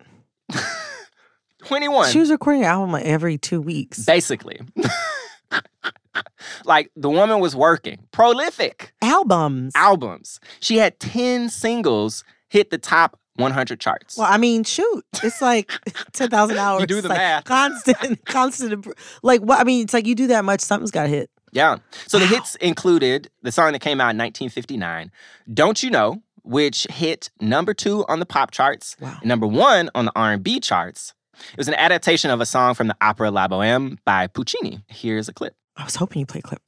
21 1.66 2.12
she 2.12 2.20
was 2.20 2.30
recording 2.32 2.62
an 2.62 2.68
album 2.70 3.02
every 3.04 3.38
two 3.38 3.62
weeks. 3.62 4.06
basically. 4.06 4.60
like 6.66 6.92
the 6.96 7.10
woman 7.10 7.40
was 7.40 7.56
working, 7.56 7.98
prolific 8.12 8.94
Albums. 9.02 9.74
albums. 9.76 10.40
She 10.60 10.78
had 10.78 11.00
10 11.00 11.50
singles 11.50 12.24
hit 12.50 12.70
the 12.70 12.78
top 12.78 13.20
100 13.40 13.80
charts. 13.80 14.18
Well, 14.18 14.28
I 14.32 14.38
mean, 14.38 14.64
shoot, 14.64 15.04
it's 15.24 15.42
like 15.42 15.72
ten 16.14 16.30
thousand 16.30 16.58
hours. 16.58 16.86
do 16.86 17.02
the 17.02 17.10
like 17.10 17.18
math. 17.18 17.44
Constant, 17.46 18.26
constant. 18.26 18.88
Like 19.24 19.42
what? 19.42 19.60
I 19.60 19.64
mean, 19.64 19.84
it's 19.84 19.94
like 19.94 20.06
you 20.06 20.16
do 20.16 20.28
that 20.28 20.46
much, 20.46 20.62
something's 20.62 20.92
got 20.92 21.04
to 21.04 21.10
hit. 21.10 21.30
Yeah. 21.52 21.78
So 22.08 22.20
the 22.20 22.28
hits 22.28 22.56
included 22.56 23.30
the 23.42 23.52
song 23.52 23.72
that 23.72 23.80
came 23.80 24.00
out 24.00 24.12
in 24.12 24.18
1959, 24.18 25.12
"Don't 25.54 25.82
You 25.82 25.90
Know," 25.90 26.22
which 26.44 26.86
hit 26.92 27.32
number 27.42 27.74
two 27.74 28.06
on 28.08 28.20
the 28.20 28.26
pop 28.26 28.52
charts, 28.52 28.96
Wow. 29.00 29.18
and 29.20 29.28
number 29.28 29.48
one 29.48 29.90
on 29.96 30.06
the 30.06 30.12
R&B 30.16 30.60
charts. 30.60 31.14
It 31.52 31.58
was 31.58 31.68
an 31.68 31.74
adaptation 31.76 32.30
of 32.32 32.42
a 32.42 32.46
song 32.46 32.74
from 32.76 32.88
the 32.88 32.96
opera 33.02 33.32
La 33.32 33.48
Boheme 33.48 33.98
by 34.06 34.28
Puccini. 34.28 34.84
Here's 34.90 35.28
a 35.30 35.34
clip. 35.34 35.56
I 35.78 35.86
was 35.86 35.96
hoping 35.96 36.20
you 36.20 36.26
play 36.26 36.40
a 36.40 36.42
clip. 36.42 36.62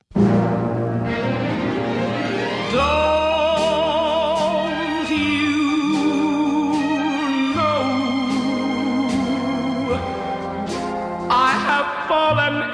Don't 2.73 3.10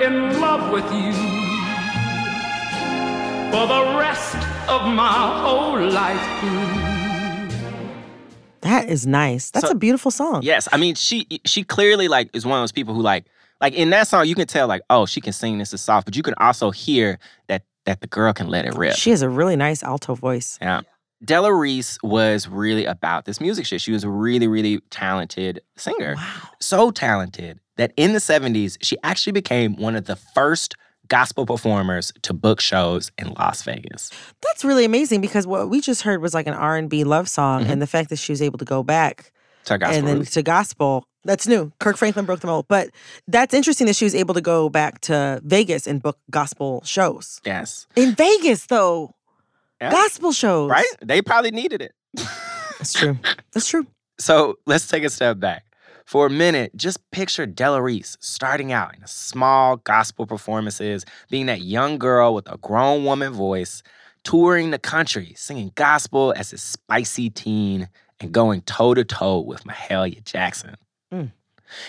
in 0.08 0.40
love 0.40 0.72
with 0.72 0.86
you 0.94 1.12
for 3.52 3.66
the 3.68 3.96
rest 3.98 4.36
of 4.70 4.82
my 4.88 5.42
whole 5.42 5.80
life 5.82 6.40
through. 6.40 6.88
That 8.62 8.90
is 8.90 9.06
nice. 9.08 9.52
That's 9.52 9.68
So- 9.68 9.72
a 9.74 9.76
beautiful 9.76 10.12
song. 10.12 10.42
Yes, 10.44 10.68
I 10.72 10.78
mean 10.78 10.96
she 10.96 11.28
she 11.46 11.64
clearly 11.64 12.08
like 12.08 12.30
is 12.34 12.46
one 12.46 12.58
of 12.58 12.64
those 12.64 12.72
people 12.72 12.94
who 12.94 13.02
like 13.02 13.26
like 13.62 13.74
in 13.74 13.90
that 13.92 14.08
song 14.08 14.28
you 14.28 14.36
can 14.36 14.48
tell 14.48 14.68
like 14.68 14.82
oh 14.90 15.06
she 15.06 15.22
can 15.22 15.34
sing 15.34 15.58
this 15.58 15.74
is 15.74 15.82
soft, 15.82 16.06
but 16.06 16.16
you 16.16 16.24
can 16.24 16.34
also 16.38 16.72
hear 16.72 17.20
that 17.48 17.64
that 17.86 18.02
the 18.02 18.08
girl 18.08 18.34
can 18.34 18.48
let 18.48 18.66
it 18.66 18.76
rip. 18.76 18.96
She 18.96 19.10
has 19.12 19.22
a 19.22 19.30
really 19.30 19.56
nice 19.56 19.84
alto 19.84 20.16
voice. 20.16 20.58
Yeah. 20.62 20.82
Della 21.24 21.52
Reese 21.54 21.98
was 22.04 22.48
really 22.48 22.86
about 22.86 23.26
this 23.26 23.42
music 23.42 23.66
shit. 23.66 23.82
She 23.82 23.92
was 23.92 24.04
a 24.04 24.10
really, 24.10 24.48
really 24.48 24.80
talented 24.92 25.62
singer. 25.76 26.14
Wow. 26.16 26.50
So 26.60 26.92
talented 26.92 27.60
that 27.78 27.94
in 27.98 28.14
the 28.14 28.20
70s, 28.20 28.78
she 28.82 28.98
actually 29.04 29.34
became 29.34 29.76
one 29.76 29.96
of 29.96 30.06
the 30.06 30.16
first 30.16 30.76
gospel 31.08 31.46
performers 31.46 32.12
to 32.24 32.34
book 32.34 32.60
shows 32.60 33.12
in 33.18 33.34
Las 33.40 33.64
Vegas. 33.64 34.12
That's 34.42 34.66
really 34.66 34.84
amazing 34.84 35.22
because 35.22 35.48
what 35.48 35.70
we 35.70 35.80
just 35.80 36.02
heard 36.02 36.22
was 36.22 36.34
like 36.34 36.48
an 36.48 36.54
R 36.54 36.76
and 36.76 36.90
B 36.90 37.04
love 37.06 37.30
song, 37.30 37.64
Mhm. 37.64 37.70
and 37.70 37.82
the 37.82 37.88
fact 37.88 38.10
that 38.10 38.18
she 38.18 38.32
was 38.34 38.42
able 38.42 38.58
to 38.60 38.66
go 38.66 38.84
back 38.84 39.32
To 39.66 39.78
gospel 39.78 39.98
and 39.98 40.08
then 40.08 40.26
to 40.26 40.44
gospel. 40.44 41.06
That's 41.24 41.46
new. 41.48 41.72
Kirk 41.80 41.98
Franklin 41.98 42.26
broke 42.26 42.40
the 42.40 42.48
mold, 42.48 42.66
but 42.70 42.90
that's 43.28 43.54
interesting 43.54 43.88
that 43.88 43.96
she 43.96 44.06
was 44.06 44.16
able 44.16 44.34
to 44.34 44.42
go 44.42 44.70
back 44.70 45.02
to 45.02 45.42
Vegas 45.44 45.86
and 45.88 46.02
book 46.02 46.18
gospel 46.32 46.82
shows 46.86 47.42
yes. 47.46 47.86
in 47.96 48.14
Vegas, 48.16 48.66
though. 48.68 49.14
Yeah. 49.82 49.92
Gospel 49.92 50.32
shows, 50.32 50.70
Right? 50.72 50.88
They 51.02 51.22
probably 51.22 51.52
needed 51.52 51.82
it. 51.82 51.94
That's 52.80 52.94
true. 52.94 53.18
That's 53.54 53.68
true. 53.68 53.86
So 54.20 54.56
let's 54.66 54.88
take 54.88 55.04
a 55.04 55.12
step 55.12 55.40
back. 55.40 55.64
For 56.08 56.26
a 56.26 56.30
minute, 56.30 56.72
just 56.74 57.00
picture 57.12 57.46
Della 57.46 57.82
Reese 57.82 58.16
starting 58.22 58.72
out 58.72 58.96
in 58.96 59.06
small 59.08 59.76
gospel 59.76 60.26
performances, 60.26 61.04
being 61.30 61.48
that 61.48 61.64
young 61.64 61.98
girl 61.98 62.34
with 62.34 62.50
a 62.50 62.58
grown 62.60 63.04
woman 63.04 63.34
voice, 63.34 63.84
touring 64.24 64.72
the 64.72 64.80
country, 64.80 65.34
singing 65.36 65.74
gospel 65.76 66.34
as 66.38 66.54
a 66.54 66.58
spicy 66.58 67.30
teen, 67.30 67.90
and 68.22 68.32
going 68.32 68.62
toe 68.62 68.94
to 68.94 69.04
toe 69.04 69.42
with 69.42 69.66
Mahalia 69.66 70.24
Jackson. 70.24 70.76
Mm. 71.14 71.34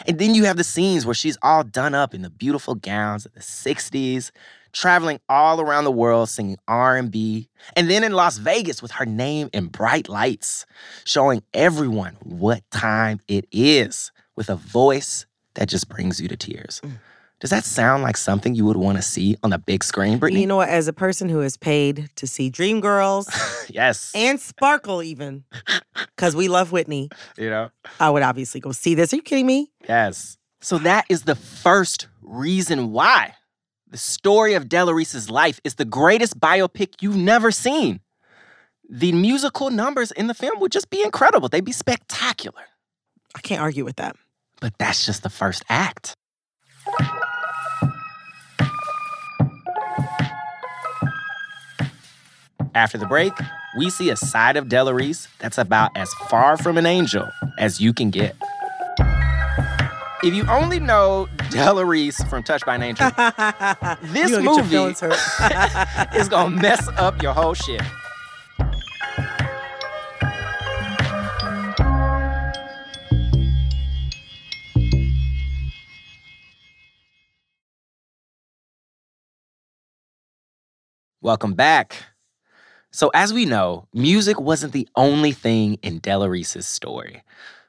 And 0.08 0.18
then 0.18 0.34
you 0.34 0.46
have 0.46 0.56
the 0.56 0.64
scenes 0.64 1.06
where 1.06 1.14
she's 1.14 1.38
all 1.40 1.62
done 1.62 1.94
up 1.94 2.12
in 2.12 2.22
the 2.22 2.30
beautiful 2.30 2.74
gowns 2.74 3.24
of 3.24 3.34
the 3.34 3.40
60s, 3.40 4.32
traveling 4.72 5.20
all 5.28 5.60
around 5.60 5.84
the 5.84 5.92
world 5.92 6.28
singing 6.28 6.56
R&B, 6.66 7.48
and 7.76 7.90
then 7.90 8.04
in 8.04 8.12
Las 8.12 8.38
Vegas 8.38 8.82
with 8.82 8.92
her 8.92 9.06
name 9.06 9.50
in 9.52 9.66
bright 9.66 10.08
lights, 10.08 10.66
showing 11.04 11.42
everyone 11.54 12.16
what 12.22 12.62
time 12.70 13.20
it 13.28 13.46
is 13.50 14.12
with 14.36 14.48
a 14.48 14.56
voice 14.56 15.26
that 15.54 15.68
just 15.68 15.88
brings 15.88 16.20
you 16.20 16.28
to 16.28 16.36
tears. 16.36 16.80
Mm. 16.84 16.98
Does 17.40 17.50
that 17.50 17.64
sound 17.64 18.02
like 18.02 18.16
something 18.16 18.56
you 18.56 18.64
would 18.64 18.76
want 18.76 18.98
to 18.98 19.02
see 19.02 19.36
on 19.44 19.50
the 19.50 19.58
big 19.58 19.84
screen, 19.84 20.18
Brittany? 20.18 20.40
You 20.40 20.48
know 20.48 20.56
what? 20.56 20.68
As 20.68 20.88
a 20.88 20.92
person 20.92 21.28
who 21.28 21.40
is 21.40 21.56
paid 21.56 22.10
to 22.16 22.26
see 22.26 22.50
Dreamgirls 22.50 23.28
yes. 23.70 24.10
and 24.12 24.40
Sparkle, 24.40 25.04
even 25.04 25.44
because 26.16 26.34
we 26.34 26.48
love 26.48 26.72
Whitney, 26.72 27.10
you 27.36 27.48
know? 27.48 27.70
I 28.00 28.10
would 28.10 28.24
obviously 28.24 28.60
go 28.60 28.72
see 28.72 28.94
this. 28.96 29.12
Are 29.12 29.16
you 29.16 29.22
kidding 29.22 29.46
me? 29.46 29.70
Yes. 29.88 30.36
So 30.60 30.78
that 30.78 31.04
is 31.08 31.22
the 31.22 31.36
first 31.36 32.08
reason 32.22 32.90
why 32.90 33.34
the 33.90 33.98
story 33.98 34.54
of 34.54 34.68
Della 34.68 34.94
Reese's 34.94 35.30
life 35.30 35.60
is 35.64 35.76
the 35.76 35.84
greatest 35.84 36.38
biopic 36.38 36.94
you've 37.00 37.16
never 37.16 37.50
seen. 37.50 38.00
The 38.88 39.12
musical 39.12 39.70
numbers 39.70 40.10
in 40.12 40.26
the 40.26 40.34
film 40.34 40.60
would 40.60 40.72
just 40.72 40.90
be 40.90 41.02
incredible. 41.02 41.48
They'd 41.48 41.64
be 41.64 41.72
spectacular. 41.72 42.62
I 43.34 43.40
can't 43.40 43.60
argue 43.60 43.84
with 43.84 43.96
that. 43.96 44.16
But 44.60 44.74
that's 44.78 45.06
just 45.06 45.22
the 45.22 45.30
first 45.30 45.62
act. 45.68 46.14
After 52.74 52.98
the 52.98 53.06
break, 53.06 53.32
we 53.76 53.90
see 53.90 54.10
a 54.10 54.16
side 54.16 54.56
of 54.56 54.68
Della 54.68 54.94
Reese 54.94 55.28
that's 55.38 55.58
about 55.58 55.96
as 55.96 56.12
far 56.28 56.56
from 56.56 56.76
an 56.78 56.86
angel 56.86 57.28
as 57.58 57.80
you 57.80 57.92
can 57.92 58.10
get. 58.10 58.36
If 60.20 60.34
you 60.34 60.44
only 60.48 60.80
know 60.80 61.28
Della 61.50 61.84
Reese 61.84 62.20
from 62.24 62.42
Touched 62.42 62.66
by 62.66 62.74
an 62.74 62.82
Angel, 62.82 63.08
this 64.02 64.32
movie 64.32 64.76
is 66.18 66.28
gonna 66.28 66.56
mess 66.56 66.88
up 66.96 67.22
your 67.22 67.32
whole 67.32 67.54
shit. 67.54 67.80
Welcome 81.20 81.54
back. 81.54 81.94
So, 82.90 83.12
as 83.14 83.32
we 83.32 83.44
know, 83.44 83.86
music 83.94 84.40
wasn't 84.40 84.72
the 84.72 84.88
only 84.96 85.30
thing 85.30 85.74
in 85.82 86.00
Della 86.00 86.28
Reese's 86.28 86.66
story, 86.66 87.22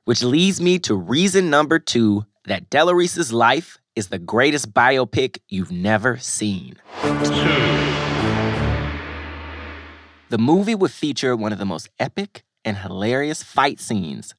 which 0.06 0.24
leads 0.24 0.60
me 0.60 0.80
to 0.80 0.96
reason 0.96 1.52
number 1.52 1.78
two 1.78 2.26
that 2.50 2.70
Della 2.70 2.96
Reese's 2.96 3.32
life 3.32 3.78
is 3.96 4.08
the 4.08 4.18
greatest 4.18 4.74
biopic 4.74 5.38
you've 5.50 5.72
never 5.72 6.18
seen. 6.18 6.76
The 10.30 10.38
movie 10.38 10.74
would 10.76 10.92
feature 10.92 11.36
one 11.36 11.54
of 11.54 11.60
the 11.60 11.66
most 11.66 11.90
epic 12.00 12.44
and 12.66 12.78
hilarious 12.78 13.44
fight 13.44 13.80
scenes 13.80 14.34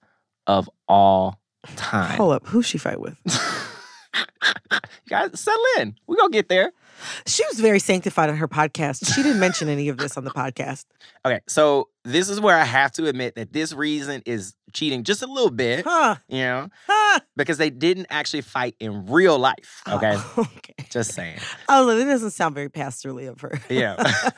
of 0.46 0.68
all 0.88 1.40
time. 1.76 2.16
Hold 2.16 2.32
up. 2.32 2.46
Who's 2.48 2.66
she 2.66 2.78
fight 2.78 3.00
with? 3.00 3.16
You 4.72 5.10
guys, 5.10 5.40
settle 5.40 5.62
in. 5.78 5.96
We're 6.06 6.16
gonna 6.16 6.30
get 6.30 6.48
there. 6.48 6.72
She 7.26 7.44
was 7.46 7.60
very 7.60 7.78
sanctified 7.78 8.30
on 8.30 8.36
her 8.36 8.48
podcast. 8.48 9.14
She 9.14 9.22
didn't 9.22 9.40
mention 9.40 9.68
any 9.68 9.88
of 9.88 9.96
this 9.98 10.16
on 10.16 10.24
the 10.24 10.30
podcast. 10.30 10.84
Okay, 11.24 11.40
so 11.48 11.88
this 12.04 12.28
is 12.28 12.40
where 12.40 12.56
I 12.56 12.64
have 12.64 12.92
to 12.92 13.06
admit 13.06 13.34
that 13.36 13.52
this 13.52 13.72
reason 13.72 14.22
is 14.26 14.54
cheating 14.72 15.04
just 15.04 15.22
a 15.22 15.26
little 15.26 15.50
bit, 15.50 15.84
Huh. 15.86 16.16
you 16.28 16.38
know, 16.40 16.68
Huh. 16.86 17.20
because 17.36 17.58
they 17.58 17.70
didn't 17.70 18.06
actually 18.10 18.40
fight 18.42 18.74
in 18.80 19.06
real 19.06 19.38
life. 19.38 19.82
Oh, 19.86 19.96
okay, 19.96 20.14
Oh, 20.16 20.46
okay. 20.56 20.74
just 20.90 21.12
saying. 21.12 21.38
Oh, 21.68 21.86
that 21.86 22.04
doesn't 22.04 22.30
sound 22.30 22.54
very 22.54 22.68
pastorally 22.70 23.28
of 23.28 23.40
her. 23.40 23.58
Yeah, 23.68 23.96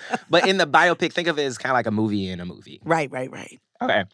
but 0.31 0.49
in 0.49 0.57
the 0.59 0.67
biopic, 0.67 1.13
think 1.13 1.29
of 1.29 1.39
it 1.39 1.45
as 1.45 1.59
kind 1.59 1.71
of 1.73 1.75
like 1.75 1.87
a 1.87 1.91
movie 1.91 2.29
in 2.29 2.41
a 2.41 2.45
movie. 2.47 2.81
right, 2.85 3.11
right, 3.11 3.31
right. 3.31 3.61
Okay. 3.81 4.05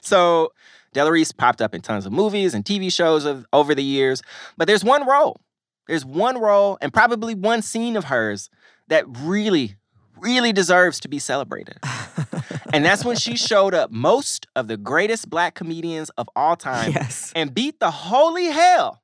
So 0.00 0.52
Della 0.94 1.12
Reese 1.12 1.32
popped 1.32 1.60
up 1.62 1.74
in 1.74 1.80
tons 1.80 2.06
of 2.06 2.12
movies 2.12 2.54
and 2.54 2.64
TV 2.64 2.90
shows 2.92 3.24
of, 3.24 3.46
over 3.52 3.74
the 3.74 3.84
years, 3.84 4.22
but 4.56 4.66
there's 4.66 4.84
one 4.84 5.06
role. 5.06 5.40
There's 5.88 6.04
one 6.04 6.38
role 6.40 6.78
and 6.80 6.92
probably 6.92 7.34
one 7.34 7.62
scene 7.62 7.96
of 7.96 8.04
hers 8.04 8.48
that 8.88 9.04
really, 9.08 9.76
really 10.18 10.52
deserves 10.52 11.00
to 11.00 11.08
be 11.08 11.18
celebrated. 11.18 11.78
and 12.72 12.84
that's 12.84 13.04
when 13.04 13.16
she 13.16 13.36
showed 13.36 13.74
up 13.74 13.90
most 13.90 14.46
of 14.56 14.68
the 14.68 14.76
greatest 14.76 15.28
black 15.28 15.54
comedians 15.54 16.10
of 16.10 16.28
all 16.36 16.56
time 16.56 16.92
Yes. 16.92 17.32
and 17.34 17.54
beat 17.54 17.80
the 17.80 17.90
holy 17.90 18.46
hell 18.46 19.02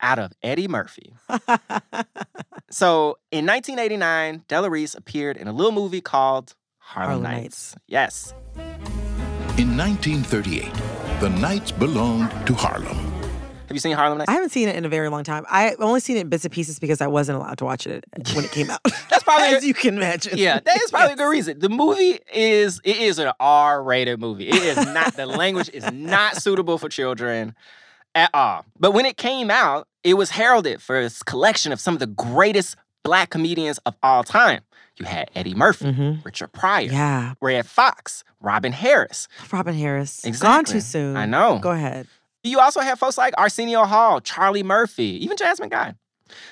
out 0.00 0.18
of 0.18 0.32
Eddie 0.42 0.68
Murphy. 0.68 1.14
So 2.70 3.18
in 3.30 3.46
1989, 3.46 4.44
Della 4.48 4.68
Reese 4.68 4.96
appeared 4.96 5.36
in 5.36 5.46
a 5.46 5.52
little 5.52 5.70
movie 5.70 6.00
called 6.00 6.56
Harlem, 6.78 7.22
Harlem 7.24 7.42
Nights. 7.42 7.76
Yes. 7.86 8.34
In 9.56 9.76
1938, 9.76 10.72
the 11.20 11.30
nights 11.30 11.70
belonged 11.70 12.32
to 12.48 12.54
Harlem. 12.54 13.13
Have 13.66 13.74
you 13.74 13.80
seen 13.80 13.96
Harlem 13.96 14.18
Nights? 14.18 14.28
I 14.28 14.34
haven't 14.34 14.50
seen 14.50 14.68
it 14.68 14.76
in 14.76 14.84
a 14.84 14.88
very 14.90 15.08
long 15.08 15.24
time. 15.24 15.44
I've 15.50 15.80
only 15.80 16.00
seen 16.00 16.16
it 16.18 16.20
in 16.20 16.28
bits 16.28 16.44
and 16.44 16.52
pieces 16.52 16.78
because 16.78 17.00
I 17.00 17.06
wasn't 17.06 17.38
allowed 17.38 17.58
to 17.58 17.64
watch 17.64 17.86
it 17.86 18.04
when 18.34 18.44
it 18.44 18.50
came 18.52 18.68
out. 18.70 18.80
That's 19.10 19.22
probably 19.22 19.48
As 19.56 19.64
you 19.64 19.72
can 19.74 19.96
imagine. 19.96 20.36
Yeah, 20.36 20.60
that 20.60 20.82
is 20.82 20.90
probably 20.90 21.14
a 21.14 21.16
good 21.16 21.30
reason. 21.30 21.58
The 21.58 21.70
movie 21.70 22.18
is 22.32 22.80
it 22.84 22.98
is 22.98 23.18
an 23.18 23.32
R-rated 23.40 24.20
movie. 24.20 24.48
It 24.50 24.62
is 24.62 24.76
not 24.92 25.16
the 25.16 25.24
language 25.42 25.70
is 25.72 25.90
not 25.92 26.36
suitable 26.36 26.76
for 26.78 26.88
children 26.90 27.54
at 28.14 28.30
all. 28.34 28.66
But 28.78 28.92
when 28.92 29.06
it 29.06 29.16
came 29.16 29.50
out, 29.50 29.88
it 30.04 30.14
was 30.14 30.30
heralded 30.30 30.82
for 30.82 31.00
its 31.00 31.22
collection 31.22 31.72
of 31.72 31.80
some 31.80 31.94
of 31.94 32.00
the 32.00 32.06
greatest 32.06 32.76
black 33.02 33.30
comedians 33.30 33.78
of 33.86 33.96
all 34.02 34.22
time. 34.24 34.60
You 34.96 35.06
had 35.06 35.30
Eddie 35.34 35.54
Murphy, 35.54 35.86
Mhm. 35.86 36.24
Richard 36.24 36.52
Pryor, 36.52 36.84
Yeah. 36.92 37.34
Redd 37.40 37.66
Foxx, 37.66 38.22
Robin 38.40 38.72
Harris. 38.72 39.26
Robin 39.50 39.74
Harris. 39.74 40.20
Gone 40.38 40.64
too 40.64 40.80
soon. 40.80 41.16
I 41.16 41.24
know. 41.26 41.58
Go 41.60 41.70
ahead. 41.70 42.06
You 42.44 42.60
also 42.60 42.80
have 42.80 42.98
folks 42.98 43.16
like 43.16 43.32
Arsenio 43.38 43.84
Hall, 43.84 44.20
Charlie 44.20 44.62
Murphy, 44.62 45.24
even 45.24 45.38
Jasmine 45.38 45.70
Guy. 45.70 45.94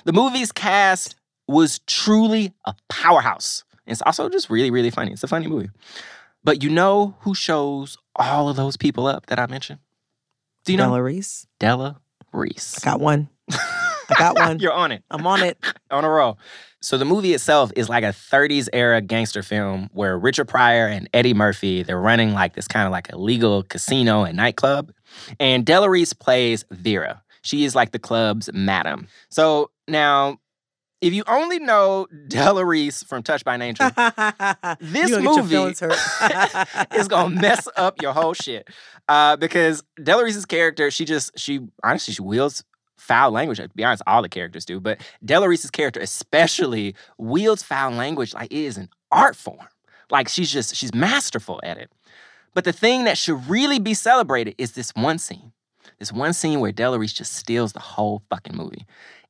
The 0.04 0.12
movie's 0.14 0.50
cast 0.50 1.16
was 1.46 1.80
truly 1.80 2.54
a 2.64 2.74
powerhouse. 2.88 3.64
It's 3.86 4.00
also 4.00 4.30
just 4.30 4.48
really, 4.48 4.70
really 4.70 4.88
funny. 4.88 5.12
It's 5.12 5.22
a 5.22 5.28
funny 5.28 5.48
movie. 5.48 5.68
But 6.42 6.62
you 6.62 6.70
know 6.70 7.14
who 7.20 7.34
shows 7.34 7.98
all 8.16 8.48
of 8.48 8.56
those 8.56 8.78
people 8.78 9.06
up 9.06 9.26
that 9.26 9.38
I 9.38 9.46
mentioned? 9.46 9.80
Do 10.64 10.72
you 10.72 10.78
know? 10.78 10.84
Della 10.84 11.02
Reese. 11.02 11.46
Della 11.60 12.00
Reese. 12.32 12.78
Got 12.78 13.00
one. 13.00 13.28
I 13.50 14.14
got 14.18 14.36
one. 14.36 14.58
You're 14.60 14.72
on 14.72 14.92
it. 14.92 15.04
I'm 15.10 15.26
on 15.26 15.42
it. 15.42 15.58
on 15.90 16.04
a 16.06 16.08
roll. 16.08 16.38
So 16.80 16.96
the 16.96 17.04
movie 17.04 17.34
itself 17.34 17.70
is 17.76 17.88
like 17.88 18.02
a 18.02 18.08
30s 18.08 18.68
era 18.72 19.00
gangster 19.00 19.42
film 19.42 19.90
where 19.92 20.18
Richard 20.18 20.48
Pryor 20.48 20.86
and 20.86 21.08
Eddie 21.12 21.34
Murphy, 21.34 21.82
they're 21.82 22.00
running 22.00 22.32
like 22.32 22.54
this 22.54 22.66
kind 22.66 22.86
of 22.86 22.92
like 22.92 23.10
a 23.10 23.14
illegal 23.14 23.62
casino 23.62 24.24
and 24.24 24.36
nightclub. 24.36 24.92
And 25.40 25.64
Della 25.64 25.88
Reese 25.88 26.12
plays 26.12 26.64
Vera. 26.70 27.22
She 27.42 27.64
is 27.64 27.74
like 27.74 27.92
the 27.92 27.98
club's 27.98 28.50
madam. 28.52 29.08
So 29.28 29.70
now, 29.88 30.38
if 31.00 31.12
you 31.12 31.24
only 31.26 31.58
know 31.58 32.06
Della 32.28 32.64
Reese 32.64 33.02
from 33.02 33.24
Touched 33.24 33.44
by 33.44 33.56
this 33.58 33.76
gonna 33.76 34.76
get 34.80 35.10
your 35.10 35.42
movie 35.42 35.74
is 36.96 37.08
gonna 37.08 37.40
mess 37.40 37.66
up 37.76 38.00
your 38.00 38.12
whole 38.12 38.34
shit. 38.34 38.68
Uh, 39.08 39.36
because 39.36 39.82
Della 40.02 40.22
Reese's 40.22 40.46
character, 40.46 40.90
she 40.92 41.04
just 41.04 41.36
she 41.36 41.60
honestly 41.82 42.14
she 42.14 42.22
wields 42.22 42.62
foul 42.96 43.32
language. 43.32 43.58
To 43.58 43.68
be 43.74 43.82
honest, 43.82 44.02
all 44.06 44.22
the 44.22 44.28
characters 44.28 44.64
do, 44.64 44.78
but 44.78 45.00
Della 45.24 45.48
Reese's 45.48 45.72
character 45.72 45.98
especially 46.00 46.94
wields 47.18 47.64
foul 47.64 47.90
language 47.90 48.32
like 48.32 48.52
it 48.52 48.58
is 48.58 48.76
an 48.76 48.88
art 49.10 49.34
form. 49.34 49.66
Like 50.08 50.28
she's 50.28 50.52
just 50.52 50.76
she's 50.76 50.94
masterful 50.94 51.60
at 51.64 51.78
it. 51.78 51.90
But 52.54 52.64
the 52.64 52.72
thing 52.72 53.04
that 53.04 53.16
should 53.18 53.48
really 53.48 53.78
be 53.78 53.94
celebrated 53.94 54.54
is 54.58 54.72
this 54.72 54.90
one 54.94 55.18
scene. 55.18 55.52
This 55.98 56.12
one 56.12 56.32
scene 56.32 56.60
where 56.60 56.72
Della 56.72 56.98
Reese 56.98 57.12
just 57.12 57.34
steals 57.34 57.72
the 57.72 57.80
whole 57.80 58.22
fucking 58.28 58.56
movie. 58.56 58.86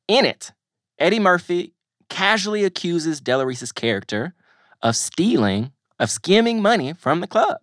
In 0.07 0.25
it, 0.25 0.51
Eddie 0.99 1.19
Murphy 1.19 1.73
casually 2.09 2.63
accuses 2.63 3.21
Della 3.21 3.45
Reese's 3.45 3.71
character 3.71 4.33
of 4.81 4.95
stealing, 4.95 5.71
of 5.99 6.09
skimming 6.09 6.61
money 6.61 6.93
from 6.93 7.21
the 7.21 7.27
club. 7.27 7.57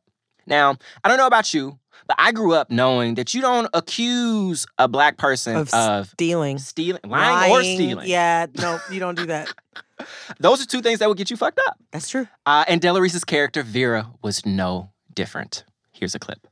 Now, 0.46 0.76
I 1.04 1.08
don't 1.08 1.18
know 1.18 1.26
about 1.26 1.52
you, 1.52 1.78
but 2.06 2.16
I 2.18 2.32
grew 2.32 2.54
up 2.54 2.70
knowing 2.70 3.14
that 3.16 3.34
you 3.34 3.40
don't 3.40 3.68
accuse 3.74 4.66
a 4.78 4.88
black 4.88 5.18
person 5.18 5.56
Of 5.56 5.74
of, 5.74 6.08
stealing. 6.08 6.58
stealing, 6.58 7.02
lying, 7.06 7.52
or 7.52 7.62
stealing. 7.62 8.08
Yeah, 8.08 8.46
no, 8.58 8.78
you 8.90 8.98
don't 9.00 9.16
do 9.16 9.26
that. 9.26 9.52
Those 10.40 10.62
are 10.62 10.66
two 10.66 10.80
things 10.80 10.98
that 11.00 11.08
would 11.08 11.18
get 11.18 11.30
you 11.30 11.36
fucked 11.36 11.60
up. 11.68 11.78
That's 11.92 12.08
true. 12.08 12.26
Uh, 12.46 12.64
and 12.66 12.80
Della 12.80 13.00
Reese's 13.00 13.24
character, 13.24 13.62
Vera, 13.62 14.10
was 14.22 14.46
no 14.46 14.89
different. 15.14 15.64
Here's 15.92 16.14
a 16.14 16.18
clip. 16.18 16.46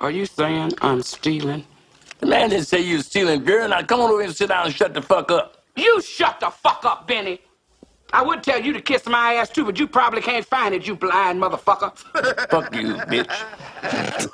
Are 0.00 0.10
you 0.10 0.26
saying 0.26 0.72
I'm 0.80 1.02
stealing? 1.02 1.64
The 2.20 2.26
man 2.26 2.50
didn't 2.50 2.66
say 2.66 2.80
you 2.80 2.98
was 2.98 3.06
stealing, 3.06 3.44
girl. 3.44 3.68
Now 3.68 3.82
come 3.82 4.00
on 4.00 4.10
over 4.10 4.20
here 4.20 4.28
and 4.28 4.36
sit 4.36 4.48
down 4.48 4.66
and 4.66 4.74
shut 4.74 4.94
the 4.94 5.02
fuck 5.02 5.30
up. 5.30 5.64
You 5.76 6.00
shut 6.02 6.40
the 6.40 6.50
fuck 6.50 6.84
up, 6.84 7.06
Benny. 7.06 7.40
I 8.12 8.22
would 8.22 8.42
tell 8.42 8.60
you 8.60 8.72
to 8.72 8.80
kiss 8.80 9.06
my 9.06 9.34
ass 9.34 9.50
too, 9.50 9.64
but 9.64 9.78
you 9.78 9.86
probably 9.86 10.20
can't 10.20 10.44
find 10.44 10.74
it, 10.74 10.86
you 10.86 10.96
blind 10.96 11.40
motherfucker. 11.40 11.96
Fuck 12.50 12.74
you, 12.74 12.94
bitch. 13.06 14.28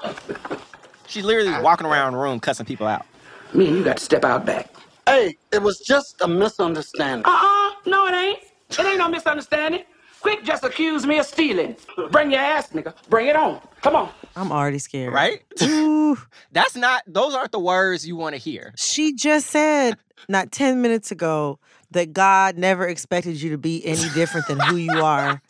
She's 1.07 1.25
literally 1.25 1.61
walking 1.63 1.87
around 1.87 2.15
the 2.15 2.19
room 2.19 2.41
cussing 2.41 2.65
people 2.65 2.87
out. 2.87 3.05
Me 3.53 3.69
and 3.69 3.77
you 3.77 3.85
got 3.85 3.99
to 3.99 4.03
step 4.03 4.25
out 4.25 4.47
back. 4.47 4.75
Hey, 5.07 5.37
it 5.53 5.63
was 5.63 5.79
just 5.81 6.21
a 6.23 6.29
misunderstanding. 6.29 7.25
Uh-uh, 7.27 7.75
no 7.87 8.07
it 8.07 8.15
ain't. 8.15 8.39
It 8.71 8.81
ain't 8.81 8.99
no 8.99 9.09
misunderstanding. 9.09 9.83
Quick, 10.27 10.43
just 10.43 10.65
accuse 10.65 11.07
me 11.07 11.21
of 11.21 11.27
stealing. 11.27 11.77
Bring 12.11 12.33
your 12.33 12.41
ass, 12.41 12.71
nigga. 12.71 12.95
Bring 13.09 13.29
it 13.29 13.37
on. 13.37 13.61
Come 13.81 13.95
on. 13.95 14.09
I'm 14.35 14.51
already 14.51 14.81
scared. 14.81 15.13
Right? 15.13 15.45
Ooh, 15.63 16.19
That's 16.51 16.75
not, 16.75 17.05
those 17.07 17.33
aren't 17.33 17.53
the 17.53 17.61
words 17.61 18.05
you 18.05 18.17
want 18.17 18.35
to 18.35 18.41
hear. 18.41 18.75
she 18.77 19.15
just 19.15 19.47
said 19.51 19.97
not 20.29 20.51
10 20.51 20.83
minutes 20.83 21.13
ago 21.13 21.61
that 21.93 22.13
God 22.13 22.59
never 22.59 22.89
expected 22.89 23.41
you 23.41 23.51
to 23.51 23.57
be 23.57 23.87
any 23.87 24.09
different 24.15 24.49
than 24.49 24.59
who 24.59 24.75
you 24.75 25.01
are. 25.01 25.41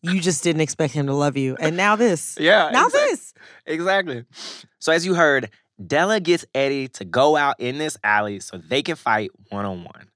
You 0.00 0.22
just 0.22 0.42
didn't 0.42 0.62
expect 0.62 0.94
him 0.94 1.06
to 1.08 1.12
love 1.12 1.36
you. 1.36 1.58
And 1.60 1.76
now 1.76 1.94
this. 1.94 2.38
Yeah. 2.40 2.70
Now 2.72 2.86
exact- 2.86 3.10
this. 3.10 3.34
Exactly. 3.66 4.24
So 4.78 4.90
as 4.92 5.04
you 5.04 5.14
heard, 5.14 5.50
Della 5.86 6.18
gets 6.18 6.46
Eddie 6.54 6.88
to 6.88 7.04
go 7.04 7.36
out 7.36 7.60
in 7.60 7.76
this 7.76 7.98
alley 8.02 8.40
so 8.40 8.56
they 8.56 8.82
can 8.82 8.96
fight 8.96 9.32
one 9.50 9.66
on 9.66 9.84
one. 9.84 10.08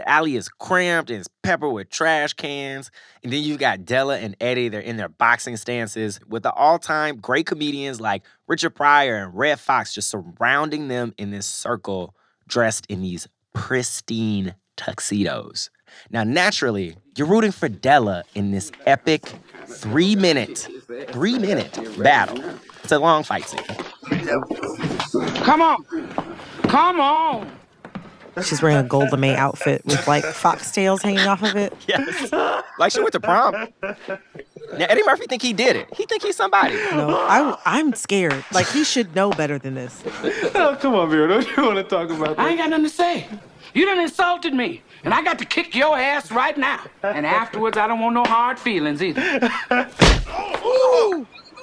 The 0.00 0.08
alley 0.08 0.34
is 0.36 0.48
cramped 0.48 1.10
and 1.10 1.18
it's 1.18 1.28
peppered 1.42 1.74
with 1.74 1.90
trash 1.90 2.32
cans. 2.32 2.90
And 3.22 3.30
then 3.30 3.42
you've 3.42 3.58
got 3.58 3.84
Della 3.84 4.16
and 4.16 4.34
Eddie. 4.40 4.70
They're 4.70 4.80
in 4.80 4.96
their 4.96 5.10
boxing 5.10 5.58
stances 5.58 6.18
with 6.26 6.42
the 6.42 6.52
all-time 6.54 7.18
great 7.18 7.44
comedians 7.44 8.00
like 8.00 8.22
Richard 8.48 8.70
Pryor 8.70 9.16
and 9.16 9.36
Redd 9.36 9.60
Foxx 9.60 9.92
just 9.92 10.08
surrounding 10.08 10.88
them 10.88 11.12
in 11.18 11.32
this 11.32 11.44
circle, 11.44 12.14
dressed 12.48 12.86
in 12.88 13.02
these 13.02 13.28
pristine 13.52 14.54
tuxedos. 14.78 15.68
Now, 16.10 16.24
naturally, 16.24 16.96
you're 17.14 17.26
rooting 17.26 17.52
for 17.52 17.68
Della 17.68 18.24
in 18.34 18.52
this 18.52 18.72
epic 18.86 19.34
three-minute, 19.66 20.66
three-minute 21.08 21.98
battle. 21.98 22.42
It's 22.82 22.92
a 22.92 22.98
long 22.98 23.22
fight 23.22 23.46
scene. 23.46 23.60
Come 25.44 25.60
on. 25.60 25.84
Come 26.62 27.00
on. 27.00 27.50
She's 28.42 28.62
wearing 28.62 28.78
a 28.78 28.82
Golda 28.82 29.16
May 29.16 29.34
outfit 29.34 29.84
with 29.84 30.06
like 30.06 30.24
foxtails 30.24 31.02
hanging 31.02 31.26
off 31.26 31.42
of 31.42 31.56
it. 31.56 31.72
Yes. 31.86 32.32
Like 32.78 32.92
she 32.92 33.00
went 33.00 33.12
to 33.12 33.20
prom. 33.20 33.68
Now 33.82 34.86
Eddie 34.88 35.02
Murphy 35.04 35.26
think 35.26 35.42
he 35.42 35.52
did 35.52 35.76
it. 35.76 35.92
He 35.94 36.06
think 36.06 36.22
he's 36.22 36.36
somebody. 36.36 36.74
No, 36.74 37.16
I, 37.16 37.58
I'm 37.64 37.94
scared. 37.94 38.44
Like 38.52 38.68
he 38.68 38.84
should 38.84 39.14
know 39.14 39.30
better 39.30 39.58
than 39.58 39.74
this. 39.74 40.02
Oh, 40.54 40.76
come 40.80 40.94
on, 40.94 41.10
Vera. 41.10 41.28
Don't 41.28 41.56
you 41.56 41.62
want 41.64 41.76
to 41.76 41.82
talk 41.82 42.08
about 42.10 42.36
that? 42.36 42.42
I 42.42 42.50
ain't 42.50 42.58
got 42.58 42.70
nothing 42.70 42.84
to 42.84 42.90
say. 42.90 43.26
You 43.74 43.86
done 43.86 44.00
insulted 44.00 44.52
me, 44.52 44.82
and 45.04 45.14
I 45.14 45.22
got 45.22 45.38
to 45.38 45.44
kick 45.44 45.74
your 45.74 45.96
ass 45.96 46.32
right 46.32 46.56
now. 46.56 46.80
And 47.02 47.24
afterwards, 47.24 47.76
I 47.76 47.86
don't 47.86 48.00
want 48.00 48.14
no 48.14 48.24
hard 48.24 48.58
feelings 48.58 49.02
either. 49.02 49.50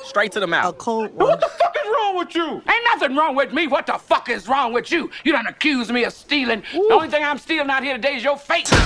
Straight 0.08 0.32
to 0.34 0.40
the 0.40 0.46
A 0.46 0.48
mouth. 0.48 0.78
cold 0.78 1.14
one. 1.14 1.30
What 1.30 1.42
the 1.42 1.48
fuck 1.48 1.76
is 1.76 1.92
wrong 1.94 2.18
with 2.18 2.36
you? 2.36 2.46
Ain't 2.46 2.84
nothing 2.96 3.16
wrong 3.16 3.36
with 3.36 3.54
me. 3.54 3.68
What 3.68 3.86
the 3.86 3.94
fuck 3.98 4.30
is 4.30 4.48
wrong 4.48 4.74
with 4.74 4.92
you? 4.92 5.10
You 5.24 5.34
done 5.34 5.48
accused 5.48 5.92
me 5.92 6.04
of 6.06 6.14
stealing. 6.14 6.64
The 6.72 6.94
only 6.94 7.10
thing 7.10 7.24
I'm 7.24 7.38
stealing 7.38 7.70
out 7.70 7.84
here 7.84 7.96
today 7.96 8.16
is 8.16 8.24
your 8.24 8.38
face. 8.38 8.72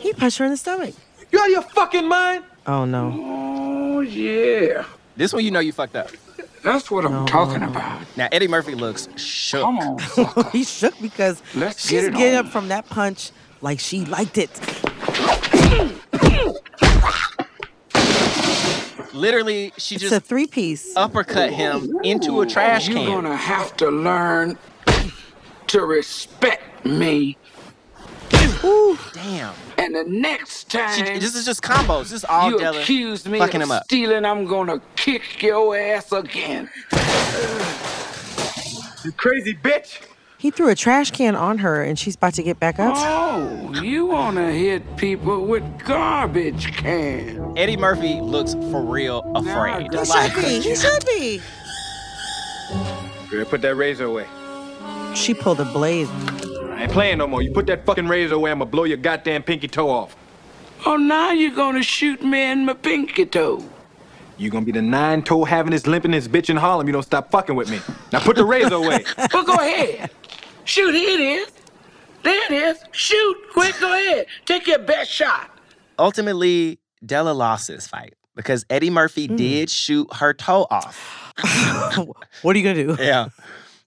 He 0.00 0.12
punched 0.14 0.38
her 0.38 0.44
in 0.46 0.52
the 0.52 0.56
stomach. 0.56 0.94
You 1.30 1.38
out 1.40 1.46
of 1.46 1.50
your 1.52 1.62
fucking 1.62 2.08
mind? 2.08 2.44
Oh 2.66 2.84
no. 2.84 3.12
oh, 3.18 4.00
yeah. 4.00 4.84
This 5.16 5.32
one 5.32 5.44
you 5.44 5.50
know 5.50 5.60
you 5.60 5.72
fucked 5.72 5.96
up. 5.96 6.10
That's 6.62 6.90
what 6.90 7.04
I'm 7.04 7.26
talking 7.26 7.62
about. 7.62 8.00
Now 8.16 8.28
Eddie 8.32 8.48
Murphy 8.48 8.74
looks 8.74 9.08
shook. 9.20 9.62
Come 9.62 9.78
on. 9.78 10.50
he 10.52 10.64
shook 10.64 10.94
because 11.02 11.42
Let's 11.54 11.86
she's 11.86 12.04
get 12.04 12.14
getting 12.14 12.38
on. 12.38 12.46
up 12.46 12.52
from 12.52 12.68
that 12.68 12.88
punch 12.88 13.30
like 13.60 13.80
she 13.80 14.04
liked 14.06 14.38
it. 14.38 14.50
Literally, 19.12 19.72
she 19.76 19.94
It's 19.96 20.02
just 20.02 20.14
a 20.14 20.20
three 20.20 20.46
piece. 20.46 20.96
uppercut 20.96 21.52
him 21.52 21.98
into 22.02 22.40
a 22.40 22.46
trash 22.46 22.88
can. 22.88 22.96
You're 22.98 23.06
gonna 23.06 23.36
have 23.36 23.76
to 23.78 23.90
learn 23.90 24.58
to 25.68 25.82
respect 25.84 26.84
me. 26.84 27.36
Damn. 29.14 29.54
And 29.78 29.94
the 29.94 30.04
next 30.04 30.70
time, 30.70 30.96
She, 30.96 31.02
time 31.04 31.20
this 31.20 31.34
is 31.34 31.44
just 31.44 31.62
combos. 31.62 32.04
This 32.04 32.12
is 32.12 32.24
all 32.24 32.50
you 32.50 32.58
Della 32.58 32.80
accuse 32.80 33.26
me 33.26 33.38
fucking 33.38 33.62
of 33.62 33.68
him 33.68 33.72
up. 33.72 33.84
stealing, 33.84 34.24
I'm 34.24 34.46
gonna 34.46 34.80
kick 34.96 35.42
your 35.42 35.76
ass 35.76 36.12
again. 36.12 36.68
You 39.04 39.12
crazy 39.12 39.54
bitch. 39.54 40.00
He 40.38 40.52
threw 40.52 40.68
a 40.68 40.74
trash 40.76 41.10
can 41.10 41.34
on 41.34 41.58
her 41.58 41.82
and 41.82 41.98
she's 41.98 42.14
about 42.14 42.34
to 42.34 42.44
get 42.44 42.60
back 42.60 42.78
up. 42.78 42.94
Oh, 42.96 43.72
you 43.82 44.06
wanna 44.06 44.52
hit 44.52 44.96
people 44.96 45.44
with 45.44 45.64
garbage 45.84 46.72
cans. 46.76 47.40
Eddie 47.56 47.76
Murphy 47.76 48.20
looks 48.20 48.54
for 48.54 48.80
real 48.82 49.20
afraid. 49.34 49.88
He 49.92 49.98
He 49.98 50.04
Like, 50.04 50.32
should 50.32 50.42
be. 50.44 50.60
He 50.60 50.74
should 50.76 51.04
be. 51.06 51.40
Girl, 53.30 53.44
put 53.46 53.62
that 53.62 53.74
razor 53.74 54.04
away. 54.04 54.26
She 55.14 55.34
pulled 55.34 55.58
a 55.58 55.64
blade. 55.64 56.08
I 56.08 56.82
ain't 56.84 56.92
playing 56.92 57.18
no 57.18 57.26
more. 57.26 57.42
You 57.42 57.50
put 57.52 57.66
that 57.66 57.84
fucking 57.84 58.06
razor 58.06 58.36
away, 58.36 58.52
I'm 58.52 58.60
gonna 58.60 58.70
blow 58.70 58.84
your 58.84 58.96
goddamn 58.96 59.42
pinky 59.42 59.66
toe 59.66 59.90
off. 59.90 60.16
Oh, 60.86 60.96
now 60.96 61.32
you're 61.32 61.50
gonna 61.54 61.82
shoot 61.82 62.22
me 62.22 62.48
in 62.52 62.64
my 62.64 62.74
pinky 62.74 63.26
toe. 63.26 63.64
You're 64.36 64.52
gonna 64.52 64.64
be 64.64 64.70
the 64.70 64.82
nine 64.82 65.22
toe 65.22 65.42
having 65.42 65.72
this 65.72 65.88
limping 65.88 66.12
this 66.12 66.28
bitch 66.28 66.48
in 66.48 66.56
Harlem. 66.56 66.86
You 66.86 66.92
don't 66.92 67.02
stop 67.02 67.32
fucking 67.32 67.56
with 67.56 67.68
me. 67.68 67.80
Now 68.12 68.20
put 68.20 68.36
the 68.36 68.44
razor 68.44 68.76
away. 68.76 69.04
Well, 69.32 69.42
go 69.44 69.54
ahead. 69.54 70.10
Shoot, 70.68 70.94
here 70.94 71.18
it 71.18 71.20
is. 71.20 71.48
There 72.22 72.44
it 72.44 72.52
is. 72.52 72.82
Shoot, 72.92 73.36
quick, 73.54 73.74
go 73.80 73.90
ahead. 73.90 74.26
Take 74.44 74.66
your 74.66 74.78
best 74.78 75.10
shot. 75.10 75.50
Ultimately, 75.98 76.78
Della 77.04 77.30
lost 77.30 77.68
this 77.68 77.86
fight 77.86 78.12
because 78.36 78.66
Eddie 78.68 78.90
Murphy 78.90 79.28
Mm. 79.28 79.36
did 79.38 79.70
shoot 79.70 80.12
her 80.16 80.34
toe 80.34 80.66
off. 80.70 81.32
what 82.42 82.54
are 82.54 82.58
you 82.58 82.64
gonna 82.64 82.96
do? 82.96 83.02
Yeah. 83.02 83.28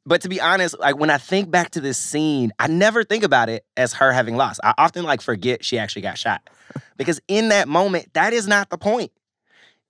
But 0.08 0.22
to 0.22 0.30
be 0.30 0.42
honest, 0.42 0.80
like 0.80 0.98
when 0.98 1.12
I 1.12 1.20
think 1.20 1.52
back 1.52 1.70
to 1.72 1.82
this 1.82 2.00
scene, 2.00 2.52
I 2.58 2.66
never 2.66 3.04
think 3.04 3.24
about 3.24 3.48
it 3.50 3.64
as 3.78 3.94
her 3.94 4.12
having 4.12 4.36
lost. 4.36 4.60
I 4.64 4.74
often 4.80 5.04
like 5.06 5.22
forget 5.22 5.64
she 5.64 5.78
actually 5.78 6.02
got 6.02 6.18
shot. 6.18 6.42
Because 6.98 7.22
in 7.28 7.50
that 7.50 7.68
moment, 7.68 8.12
that 8.14 8.34
is 8.34 8.48
not 8.48 8.72
the 8.72 8.80
point. 8.80 9.12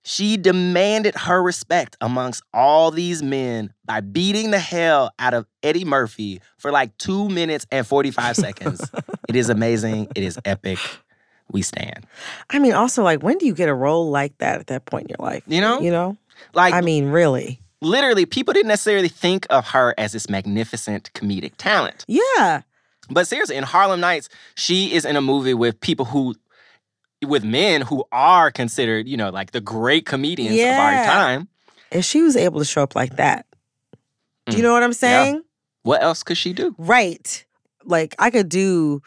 She 0.04 0.36
demanded 0.36 1.14
her 1.14 1.42
respect 1.42 1.96
amongst 2.00 2.42
all 2.52 2.90
these 2.90 3.22
men 3.22 3.72
by 3.84 4.00
beating 4.00 4.50
the 4.50 4.58
hell 4.58 5.12
out 5.18 5.32
of 5.32 5.46
Eddie 5.62 5.84
Murphy 5.84 6.40
for 6.58 6.72
like 6.72 6.96
two 6.98 7.28
minutes 7.28 7.66
and 7.70 7.86
45 7.86 8.36
seconds. 8.36 8.90
it 9.28 9.36
is 9.36 9.48
amazing. 9.48 10.08
It 10.16 10.24
is 10.24 10.38
epic. 10.44 10.78
We 11.52 11.62
stand. 11.62 12.06
I 12.50 12.58
mean, 12.58 12.72
also, 12.72 13.02
like, 13.02 13.22
when 13.22 13.36
do 13.38 13.46
you 13.46 13.54
get 13.54 13.68
a 13.68 13.74
role 13.74 14.10
like 14.10 14.36
that 14.38 14.58
at 14.60 14.68
that 14.68 14.86
point 14.86 15.04
in 15.04 15.16
your 15.18 15.26
life? 15.28 15.42
You 15.46 15.60
know? 15.60 15.80
You 15.80 15.90
know? 15.90 16.16
Like, 16.54 16.72
I 16.72 16.80
mean, 16.80 17.08
really. 17.08 17.60
literally, 17.80 18.24
people 18.26 18.54
didn't 18.54 18.68
necessarily 18.68 19.08
think 19.08 19.46
of 19.50 19.68
her 19.68 19.94
as 19.98 20.12
this 20.12 20.30
magnificent 20.30 21.12
comedic 21.12 21.52
talent. 21.58 22.04
Yeah. 22.08 22.62
But 23.10 23.28
seriously, 23.28 23.56
in 23.56 23.64
Harlem 23.64 24.00
Nights, 24.00 24.28
she 24.54 24.94
is 24.94 25.04
in 25.04 25.16
a 25.16 25.20
movie 25.20 25.54
with 25.54 25.78
people 25.80 26.06
who, 26.06 26.34
with 27.26 27.44
men 27.44 27.82
who 27.82 28.04
are 28.12 28.50
considered, 28.50 29.08
you 29.08 29.16
know, 29.16 29.30
like 29.30 29.52
the 29.52 29.60
great 29.60 30.06
comedians 30.06 30.62
of 30.62 30.78
our 30.78 30.94
time. 31.04 31.48
If 31.90 32.04
she 32.04 32.22
was 32.22 32.36
able 32.36 32.58
to 32.58 32.64
show 32.64 32.82
up 32.82 32.94
like 32.96 33.16
that, 33.16 33.46
do 34.46 34.56
you 34.56 34.62
Mm. 34.62 34.66
know 34.66 34.72
what 34.72 34.82
I'm 34.82 34.92
saying? 34.92 35.42
What 35.82 36.02
else 36.02 36.22
could 36.22 36.36
she 36.36 36.52
do? 36.52 36.74
Right. 36.78 37.44
Like, 37.84 38.14
I 38.18 38.30
could 38.30 38.48
do, 38.48 39.02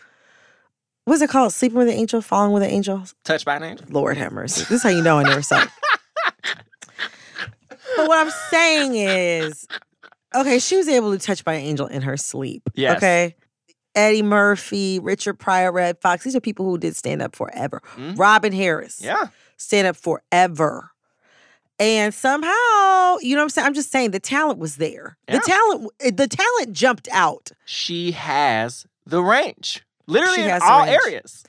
what's 1.05 1.21
it 1.21 1.29
called? 1.29 1.53
Sleeping 1.53 1.77
with 1.77 1.87
an 1.87 1.93
angel, 1.95 2.21
falling 2.21 2.51
with 2.51 2.63
an 2.63 2.69
angel? 2.69 3.03
Touched 3.23 3.45
by 3.45 3.55
an 3.55 3.63
angel? 3.63 3.85
Lord 3.89 4.17
have 4.17 4.31
mercy. 4.31 4.61
This 4.61 4.71
is 4.71 4.83
how 4.83 4.89
you 4.89 5.01
know 5.01 5.17
I 5.19 5.23
never 5.23 5.41
saw 5.41 5.61
it. 5.61 5.69
but 7.69 8.07
what 8.07 8.17
I'm 8.19 8.31
saying 8.51 8.95
is, 8.95 9.67
okay, 10.35 10.59
she 10.59 10.75
was 10.77 10.87
able 10.87 11.11
to 11.11 11.17
touch 11.17 11.43
by 11.45 11.53
an 11.53 11.61
angel 11.61 11.87
in 11.87 12.01
her 12.01 12.17
sleep. 12.17 12.69
Yes. 12.75 12.97
Okay. 12.97 13.35
Eddie 13.95 14.21
Murphy, 14.23 14.99
Richard 14.99 15.35
Pryor, 15.39 15.71
Redd 15.71 15.97
Foxx. 16.01 16.23
These 16.23 16.35
are 16.35 16.41
people 16.41 16.65
who 16.65 16.77
did 16.77 16.95
stand 16.95 17.21
up 17.21 17.35
forever. 17.35 17.81
Mhm. 17.95 18.17
Robin 18.19 18.51
Harris. 18.53 18.99
Yeah. 19.01 19.27
Stand 19.57 19.87
up 19.87 19.95
forever. 19.95 20.91
And 21.79 22.13
somehow, 22.13 23.17
you 23.21 23.35
know 23.35 23.41
what 23.41 23.43
I'm 23.43 23.49
saying? 23.49 23.65
I'm 23.67 23.73
just 23.73 23.91
saying 23.91 24.11
the 24.11 24.19
talent 24.19 24.59
was 24.59 24.77
there. 24.77 25.17
Yeah. 25.27 25.39
The 25.39 25.41
talent, 25.45 26.17
the 26.17 26.27
talent 26.27 26.71
jumped 26.73 27.07
out. 27.11 27.51
She 27.65 28.11
has 28.11 28.85
the 29.05 29.21
range. 29.21 29.83
Literally 30.07 30.35
She 30.37 30.43
in 30.43 30.49
has 30.49 30.61
all 30.63 30.83
areas. 30.83 31.43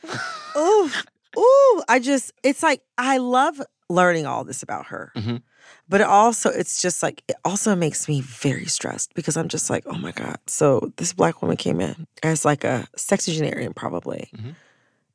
Ooh, 0.56 0.90
ooh. 1.38 1.82
I 1.88 2.00
just, 2.02 2.32
it's 2.42 2.62
like, 2.62 2.82
I 2.98 3.18
love 3.18 3.60
learning 3.88 4.26
all 4.26 4.42
this 4.44 4.62
about 4.64 4.86
her. 4.86 5.12
Mhm. 5.16 5.42
But 5.88 6.00
it 6.00 6.06
also, 6.08 6.50
it's 6.50 6.82
just 6.82 7.02
like, 7.02 7.22
it 7.28 7.36
also 7.44 7.76
makes 7.76 8.08
me 8.08 8.20
very 8.20 8.66
stressed 8.66 9.14
because 9.14 9.36
I'm 9.36 9.48
just 9.48 9.70
like, 9.70 9.84
oh 9.86 9.96
my 9.98 10.10
God. 10.12 10.36
So 10.46 10.92
this 10.96 11.12
black 11.12 11.42
woman 11.42 11.56
came 11.56 11.80
in 11.80 12.06
as 12.24 12.44
like 12.44 12.64
a 12.64 12.88
sexagenarian, 12.96 13.72
probably, 13.74 14.28
Mhm. 14.36 14.54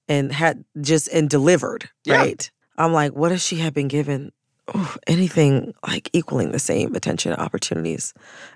and 0.08 0.32
had 0.32 0.64
just, 0.80 1.10
and 1.10 1.30
delivered, 1.30 1.90
Yeah. 2.06 2.16
right? 2.18 2.52
I'm 2.78 2.94
like, 2.94 3.12
what 3.14 3.32
if 3.34 3.42
she 3.42 3.58
had 3.58 3.74
been 3.74 3.90
given 3.90 4.32
ooh, 4.74 4.88
anything 5.08 5.74
like 5.86 6.10
equaling 6.14 6.52
the 6.54 6.60
same 6.60 6.96
attention 6.96 7.34
opportunities 7.34 8.14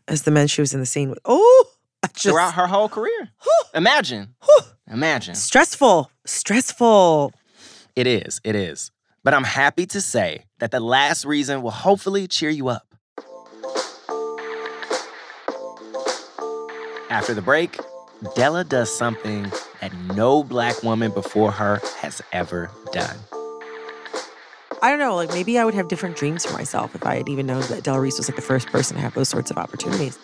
as 0.08 0.22
the 0.24 0.32
men 0.32 0.48
she 0.48 0.62
was 0.62 0.74
in 0.74 0.80
the 0.80 0.86
scene 0.86 1.10
with? 1.10 1.20
Oh, 1.26 1.66
just, 2.14 2.28
Throughout 2.34 2.54
her 2.54 2.68
whole 2.68 2.88
career. 2.88 3.30
Imagine. 3.74 4.36
Imagine. 4.90 5.36
stressful, 5.36 6.10
stressful. 6.26 7.34
It 7.96 8.08
is. 8.08 8.40
It 8.46 8.56
is. 8.56 8.92
But 9.26 9.34
I'm 9.34 9.44
happy 9.44 9.88
to 9.88 10.02
say 10.02 10.46
that 10.60 10.70
the 10.70 10.80
last 10.80 11.26
reason 11.26 11.64
will 11.64 11.72
hopefully 11.72 12.28
cheer 12.28 12.52
you 12.52 12.68
up. 12.68 12.86
After 17.10 17.34
the 17.34 17.42
break, 17.42 17.80
Della 18.36 18.64
does 18.64 18.96
something 18.96 19.52
that 19.82 19.92
no 20.14 20.44
black 20.44 20.84
woman 20.84 21.12
before 21.12 21.52
her 21.52 21.82
has 21.98 22.22
ever 22.34 22.70
done. 22.92 23.18
I 24.84 24.92
don't 24.92 25.00
know, 25.00 25.16
like 25.16 25.30
maybe 25.30 25.58
I 25.58 25.66
would 25.66 25.74
have 25.74 25.88
different 25.88 26.16
dreams 26.16 26.46
for 26.46 26.54
myself 26.54 26.94
if 26.94 27.04
I 27.04 27.16
had 27.16 27.28
even 27.28 27.48
known 27.48 27.62
that 27.62 27.84
Del 27.84 27.98
Reese 27.98 28.20
was 28.20 28.30
like 28.30 28.36
the 28.36 28.44
first 28.44 28.68
person 28.68 28.96
to 28.96 29.02
have 29.02 29.16
those 29.16 29.30
sorts 29.30 29.50
of 29.50 29.58
opportunities. 29.58 30.20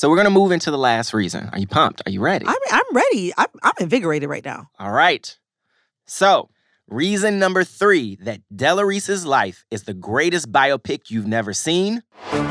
So 0.00 0.08
we're 0.08 0.16
gonna 0.16 0.30
move 0.30 0.50
into 0.50 0.70
the 0.70 0.78
last 0.78 1.12
reason. 1.12 1.50
Are 1.52 1.58
you 1.58 1.66
pumped? 1.66 2.00
Are 2.06 2.10
you 2.10 2.22
ready? 2.22 2.46
I'm 2.48 2.56
I'm 2.70 2.96
ready. 2.96 3.34
I'm 3.36 3.48
I'm 3.62 3.74
invigorated 3.80 4.30
right 4.30 4.42
now. 4.42 4.70
All 4.78 4.92
right. 4.92 5.36
So, 6.06 6.48
reason 6.88 7.38
number 7.38 7.64
three 7.64 8.16
that 8.22 8.40
Della 8.56 8.86
Reese's 8.86 9.26
life 9.26 9.66
is 9.70 9.82
the 9.82 9.92
greatest 9.92 10.50
biopic 10.50 11.10
you've 11.10 11.26
never 11.26 11.52
seen. 11.52 12.02
Three. 12.30 12.48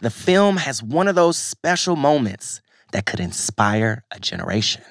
The 0.00 0.10
film 0.12 0.58
has 0.58 0.82
one 0.82 1.08
of 1.08 1.14
those 1.14 1.38
special 1.38 1.96
moments 1.96 2.60
that 2.92 3.06
could 3.06 3.20
inspire 3.20 4.04
a 4.10 4.20
generation. 4.20 4.82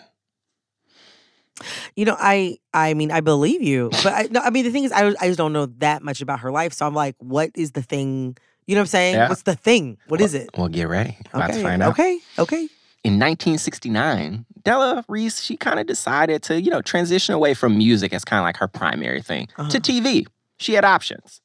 You 1.95 2.05
know, 2.05 2.17
I 2.17 2.57
I 2.73 2.95
mean 2.95 3.11
I 3.11 3.21
believe 3.21 3.61
you, 3.61 3.89
but 3.91 4.07
I, 4.07 4.27
no, 4.31 4.39
I 4.39 4.49
mean 4.49 4.65
the 4.65 4.71
thing 4.71 4.85
is 4.85 4.91
I 4.91 5.13
I 5.21 5.27
just 5.27 5.37
don't 5.37 5.53
know 5.53 5.67
that 5.77 6.01
much 6.01 6.19
about 6.19 6.39
her 6.39 6.51
life, 6.51 6.73
so 6.73 6.87
I'm 6.87 6.95
like, 6.95 7.15
what 7.19 7.51
is 7.53 7.73
the 7.73 7.83
thing? 7.83 8.37
You 8.69 8.75
know 8.75 8.81
what 8.81 8.83
I'm 8.83 8.87
saying? 8.87 9.15
Yeah. 9.15 9.29
What's 9.29 9.41
the 9.41 9.55
thing? 9.55 9.97
What 10.09 10.21
is 10.21 10.35
it? 10.35 10.51
Well, 10.55 10.67
get 10.67 10.87
ready. 10.87 11.17
About 11.33 11.47
to 11.47 11.53
Okay, 11.53 11.63
find 11.63 11.81
out. 11.81 11.89
okay, 11.93 12.19
okay. 12.37 12.67
In 13.03 13.17
1969, 13.17 14.45
Della 14.63 15.03
Reese, 15.07 15.41
she 15.41 15.57
kind 15.57 15.79
of 15.79 15.87
decided 15.87 16.43
to, 16.43 16.61
you 16.61 16.69
know, 16.69 16.79
transition 16.83 17.33
away 17.33 17.55
from 17.55 17.75
music 17.79 18.13
as 18.13 18.23
kind 18.23 18.39
of 18.39 18.43
like 18.43 18.57
her 18.57 18.67
primary 18.67 19.23
thing 19.23 19.47
Uh-huh. 19.57 19.69
to 19.71 19.79
TV. 19.79 20.27
She 20.59 20.73
had 20.73 20.85
options. 20.85 21.41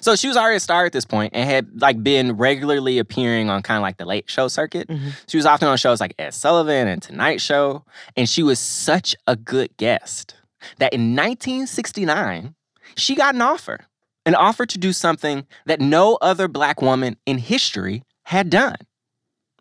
So 0.00 0.14
she 0.14 0.28
was 0.28 0.36
already 0.36 0.58
a 0.58 0.60
star 0.60 0.84
at 0.84 0.92
this 0.92 1.04
point 1.04 1.32
and 1.34 1.50
had 1.50 1.80
like 1.82 2.00
been 2.04 2.36
regularly 2.36 2.98
appearing 2.98 3.50
on 3.50 3.62
kind 3.62 3.76
of 3.76 3.82
like 3.82 3.96
the 3.96 4.04
late 4.04 4.30
show 4.30 4.46
circuit. 4.46 4.86
Mhm. 4.86 5.12
She 5.26 5.38
was 5.38 5.46
often 5.46 5.66
on 5.66 5.76
shows 5.76 6.00
like 6.00 6.14
Ed 6.20 6.34
Sullivan 6.34 6.86
and 6.86 7.02
Tonight 7.02 7.40
Show, 7.40 7.84
and 8.16 8.28
she 8.28 8.44
was 8.44 8.60
such 8.60 9.16
a 9.26 9.34
good 9.34 9.76
guest 9.76 10.36
that 10.78 10.92
in 10.92 11.16
1969, 11.16 12.54
she 12.96 13.14
got 13.16 13.34
an 13.34 13.42
offer, 13.42 13.80
an 14.26 14.34
offer 14.34 14.66
to 14.66 14.78
do 14.78 14.92
something 14.92 15.46
that 15.66 15.80
no 15.80 16.18
other 16.20 16.48
black 16.48 16.82
woman 16.82 17.16
in 17.26 17.38
history 17.38 18.02
had 18.24 18.50
done. 18.50 18.76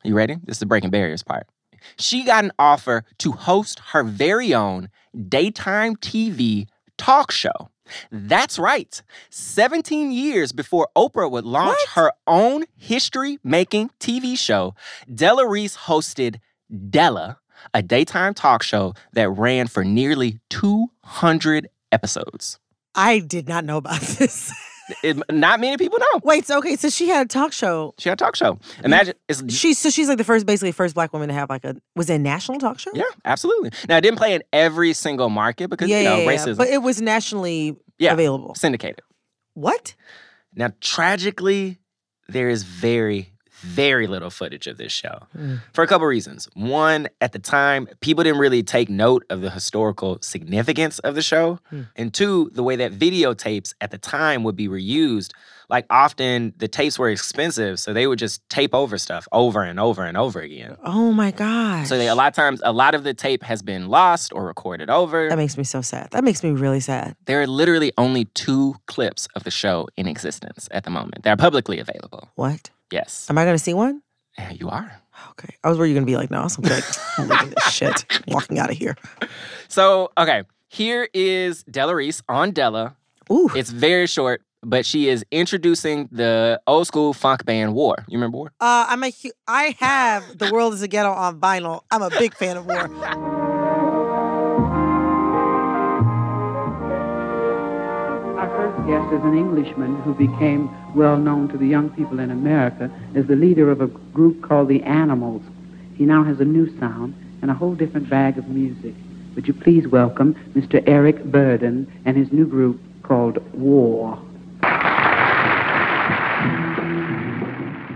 You 0.04 0.15
ready? 0.15 0.38
This 0.43 0.58
is 0.58 0.60
the 0.60 0.65
breaking 0.65 0.91
barriers 0.91 1.24
part. 1.24 1.48
She 1.98 2.24
got 2.24 2.43
an 2.43 2.52
offer 2.60 3.04
to 3.19 3.32
host 3.32 3.80
her 3.91 4.04
very 4.04 4.54
own 4.54 4.89
daytime 5.28 5.95
TV 5.95 6.67
talk 6.98 7.32
show. 7.32 7.69
That's 8.12 8.60
right. 8.60 9.02
17 9.32 10.12
years 10.12 10.52
before 10.52 10.89
Oprah 10.95 11.30
would 11.30 11.45
launch 11.45 11.80
her 11.95 12.12
own 12.28 12.65
history 12.76 13.39
making 13.43 13.89
TV 14.00 14.38
show, 14.38 14.76
Della 15.13 15.48
Reese 15.48 15.76
hosted 15.76 16.39
Della, 16.89 17.39
a 17.74 17.82
daytime 17.82 18.34
talk 18.34 18.62
show 18.62 18.93
that 19.13 19.30
ran 19.30 19.67
for 19.67 19.84
nearly 19.84 20.39
200 20.50 21.69
episodes. 21.91 22.60
I 23.00 23.20
did 23.20 23.48
not 23.48 23.66
know 23.66 23.78
about 23.78 24.00
this. 24.20 24.52
It- 25.04 25.22
not 25.32 25.60
many 25.60 25.78
people 25.78 26.00
know. 26.00 26.20
Wait, 26.24 26.48
so 26.48 26.58
okay, 26.58 26.76
so 26.76 26.90
she 26.90 27.08
had 27.10 27.26
a 27.26 27.30
talk 27.30 27.54
show. 27.54 27.94
She 28.00 28.10
had 28.10 28.20
a 28.20 28.24
talk 28.26 28.36
show. 28.36 28.58
Imagine 28.84 29.14
it's 29.28 29.44
She's 29.54 29.78
so 29.78 29.90
she's 29.92 30.08
like 30.10 30.18
the 30.18 30.24
first, 30.24 30.48
basically 30.48 30.72
first 30.72 30.96
black 30.96 31.14
woman 31.14 31.28
to 31.30 31.34
have 31.36 31.48
like 31.50 31.64
a 31.64 31.76
was 31.96 32.10
it 32.10 32.16
a 32.16 32.20
national 32.20 32.58
talk 32.60 32.80
show? 32.80 32.90
yeah, 32.96 33.04
absolutely. 33.24 33.70
Now 33.88 33.98
it 33.98 34.02
didn't 34.02 34.18
play 34.18 34.34
in 34.34 34.42
every 34.52 34.94
single 34.94 35.30
market 35.30 35.70
because 35.70 35.90
yeah, 35.90 36.00
you 36.00 36.04
know 36.06 36.18
yeah, 36.18 36.24
yeah, 36.32 36.38
racism. 36.38 36.58
But 36.58 36.70
it 36.70 36.80
was 36.82 37.02
nationally 37.02 37.76
Yeah. 38.00 38.14
available. 38.14 38.56
syndicated. 38.56 39.02
What? 39.54 39.94
Now, 40.56 40.72
tragically, 40.82 41.78
there 42.28 42.50
is 42.50 42.64
very, 42.64 43.34
very 43.62 44.08
little 44.08 44.30
footage 44.30 44.67
of 44.67 44.78
this 44.78 44.91
show 44.91 45.19
Mm. 45.38 45.62
for 45.74 45.84
a 45.84 45.88
couple 45.88 46.08
reasons. 46.08 46.48
One, 46.54 47.08
at 47.22 47.32
the 47.34 47.39
time, 47.39 47.88
people 48.02 48.24
didn't 48.24 48.39
really 48.39 48.63
take 48.63 48.89
note 48.89 49.26
of 49.30 49.41
the 49.41 49.50
historical 49.50 50.17
significance 50.22 51.00
of 51.00 51.15
the 51.15 51.22
show. 51.22 51.60
Hmm. 51.69 51.82
And 51.95 52.13
two, 52.13 52.50
the 52.54 52.63
way 52.63 52.76
that 52.78 52.93
videotapes 52.93 53.74
at 53.82 53.91
the 53.91 53.98
time 53.98 54.43
would 54.43 54.56
be 54.56 54.67
reused. 54.67 55.32
Like, 55.69 55.86
often 55.91 56.54
the 56.58 56.67
tapes 56.67 56.98
were 56.98 57.10
expensive, 57.12 57.80
so 57.80 57.93
they 57.93 58.08
would 58.08 58.17
just 58.17 58.41
tape 58.50 58.74
over 58.74 58.98
stuff 58.98 59.28
over 59.32 59.62
and 59.62 59.80
over 59.80 60.04
and 60.04 60.17
over 60.17 60.39
again. 60.39 60.76
Oh 60.84 61.12
my 61.12 61.30
gosh. 61.30 61.88
So 61.88 61.95
they, 61.95 62.08
a 62.08 62.15
lot 62.15 62.28
of 62.28 62.34
times, 62.34 62.60
a 62.63 62.72
lot 62.74 62.95
of 62.95 63.04
the 63.04 63.13
tape 63.13 63.43
has 63.43 63.62
been 63.62 63.88
lost 63.88 64.34
or 64.34 64.48
recorded 64.48 64.89
over. 64.89 65.30
that 65.30 65.38
makes 65.38 65.58
me 65.60 65.63
so 65.63 65.82
sad. 65.82 66.08
That 66.10 66.24
makes 66.24 66.43
me 66.43 66.50
really 66.52 66.80
sad. 66.80 67.15
There 67.26 67.39
are 67.39 67.45
literally 67.48 67.91
only 68.00 68.26
two 68.34 68.78
clips 68.88 69.28
of 69.36 69.43
the 69.43 69.52
show 69.52 69.88
in 69.95 70.08
existence 70.08 70.67
at 70.72 70.86
the 70.86 70.89
moment. 70.89 71.22
They're 71.24 71.38
publicly 71.38 71.78
available. 71.80 72.30
What? 72.34 72.72
Yes. 72.91 73.28
Am 73.30 73.38
I 73.38 73.45
gonna 73.45 73.58
see 73.60 73.73
one? 73.73 74.02
Yeah, 74.38 74.52
you 74.52 74.69
are. 74.69 74.91
Okay. 75.32 75.56
I 75.63 75.69
was 75.69 75.78
worried 75.78 75.89
you're 75.89 75.95
gonna 75.97 76.06
be 76.06 76.15
like, 76.17 76.32
no, 76.32 76.41
I'm 76.41 76.63
like, 76.63 76.84
I'm 77.17 77.28
leaving 77.28 77.49
this 77.56 77.71
shit. 77.73 78.06
I'm 78.10 78.23
walking 78.34 78.58
out 78.60 78.69
of 78.71 78.78
here. 78.78 78.95
So, 79.67 80.12
okay, 80.17 80.43
here 80.69 81.10
is 81.13 81.63
Della 81.63 81.95
Reese 81.95 82.21
on 82.30 82.52
Della. 82.52 82.95
Ooh. 83.32 83.49
It's 83.56 83.69
very 83.69 84.08
short. 84.08 84.41
but 84.62 84.86
she 84.86 85.08
is 85.08 85.23
introducing 85.32 86.10
the 86.12 86.60
old 86.67 86.86
school 86.88 87.13
funk 87.13 87.45
band 87.45 87.73
War. 87.75 87.95
You 88.10 88.17
remember 88.17 88.38
War? 88.38 88.47
Uh, 88.60 88.86
I'm 88.89 89.04
a 89.04 89.10
hu- 89.12 89.32
I 89.47 89.75
have 89.80 90.38
The 90.38 90.52
World 90.52 90.73
is 90.73 90.82
a 90.82 90.88
Ghetto 90.88 91.12
on 91.12 91.39
vinyl. 91.39 91.82
I'm 91.91 92.02
a 92.02 92.10
big 92.10 92.34
fan 92.36 92.58
of 92.58 92.65
War. 92.65 93.49
Our 98.89 99.02
first 99.02 99.12
guest 99.12 99.19
is 99.21 99.25
an 99.32 99.38
Englishman 99.38 100.02
who 100.02 100.15
became 100.15 100.67
well 100.95 101.15
known 101.17 101.47
to 101.49 101.58
the 101.58 101.67
young 101.67 101.91
people 101.91 102.19
in 102.19 102.32
America 102.32 102.89
as 103.13 103.28
the 103.28 103.36
leader 103.36 103.69
of 103.69 103.82
a 103.82 103.88
group 103.88 104.41
called 104.41 104.67
the 104.67 104.82
Animals. 104.82 105.43
He 105.95 106.06
now 106.06 106.23
has 106.23 106.39
a 106.39 106.45
new 106.45 106.75
sound 106.80 107.13
and 107.43 107.52
a 107.52 107.54
whole 107.54 107.75
different 107.75 108.10
bag 108.10 108.39
of 108.39 108.47
music. 108.47 108.95
Would 109.36 109.47
you 109.47 109.54
please 109.54 109.88
welcome 109.88 110.34
Mr. 110.56 110.84
Eric 110.88 111.17
Burdon 111.25 111.86
and 112.06 112.17
his 112.17 112.32
new 112.32 112.47
group 112.47 112.80
called 113.04 113.38
War? 113.54 114.17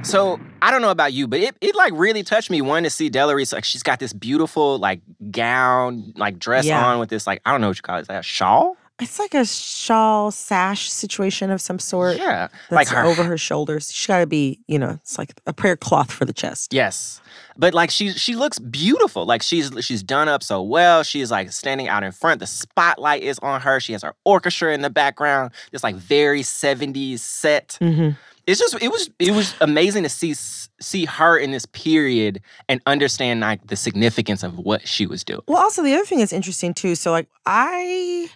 So 0.04 0.40
I 0.62 0.70
don't 0.70 0.82
know 0.84 0.92
about 0.92 1.14
you, 1.14 1.28
but 1.28 1.40
it, 1.40 1.56
it 1.60 1.76
like 1.76 1.94
really 1.96 2.22
touched 2.22 2.52
me. 2.52 2.62
One 2.62 2.84
to 2.84 2.90
see 2.92 3.10
Della 3.10 3.36
Reese, 3.36 3.52
like 3.52 3.64
she's 3.66 3.84
got 3.84 4.00
this 4.00 4.14
beautiful 4.14 4.78
like 4.78 5.02
gown, 5.32 6.14
like 6.18 6.38
dress 6.38 6.66
Yeah. 6.66 6.86
on 6.86 7.00
with 7.00 7.10
this 7.10 7.26
like 7.26 7.42
I 7.46 7.52
don't 7.52 7.62
know 7.62 7.70
what 7.70 7.78
you 7.78 7.82
call 7.82 7.98
it, 7.98 8.02
is 8.02 8.08
that 8.08 8.20
a 8.20 8.24
shawl? 8.24 8.78
It's 9.04 9.20
like 9.20 9.34
a 9.34 9.46
shawl 9.46 10.32
sash 10.32 10.90
situation 10.90 11.52
of 11.52 11.62
some 11.62 11.80
sort. 11.80 12.18
Yeah, 12.18 12.48
like 12.72 12.88
her- 12.88 13.04
over 13.04 13.24
her 13.24 13.38
shoulders. 13.38 13.92
She's 13.92 14.08
got 14.08 14.20
to 14.20 14.28
be, 14.28 14.60
you 14.68 14.80
know, 14.80 15.00
it's 15.02 15.18
like 15.18 15.34
a 15.46 15.54
prayer 15.54 15.76
cloth 15.76 16.12
for 16.12 16.26
the 16.26 16.34
chest. 16.34 16.74
Yes. 16.74 17.22
But 17.58 17.74
like 17.74 17.92
she 17.92 18.10
she 18.12 18.36
looks 18.36 18.60
beautiful. 18.60 19.26
Like 19.26 19.42
she's 19.44 19.72
she's 19.82 20.02
done 20.02 20.28
up 20.28 20.42
so 20.42 20.62
well. 20.62 21.04
She's 21.04 21.30
like 21.30 21.52
standing 21.52 21.88
out 21.88 22.04
in 22.04 22.12
front. 22.12 22.40
The 22.40 22.48
spotlight 22.48 23.22
is 23.24 23.38
on 23.40 23.62
her. 23.62 23.80
She 23.80 23.94
has 23.94 24.02
her 24.04 24.16
orchestra 24.24 24.74
in 24.74 24.82
the 24.82 24.90
background. 24.90 25.52
This 25.72 25.84
like 25.84 25.96
very 25.96 26.42
70s 26.42 27.20
set. 27.20 27.78
Mm-hmm. 27.82 28.12
It's 28.46 28.60
just 28.60 28.82
it 28.82 28.90
was 28.90 29.10
it 29.20 29.32
was 29.32 29.56
amazing 29.62 30.04
to 30.04 30.10
see 30.10 30.34
see 30.34 31.06
her 31.06 31.38
in 31.38 31.52
this 31.52 31.66
period 31.66 32.42
and 32.68 32.82
understand 32.86 33.40
like 33.40 33.66
the 33.68 33.76
significance 33.76 34.44
of 34.44 34.58
what 34.58 34.88
she 34.88 35.06
was 35.06 35.24
doing. 35.24 35.42
Well, 35.48 35.60
also 35.60 35.82
the 35.82 35.94
other 35.94 36.06
thing 36.06 36.20
that's 36.20 36.34
interesting 36.34 36.74
too. 36.74 36.96
So, 36.96 37.12
like, 37.12 37.30
I 37.46 38.30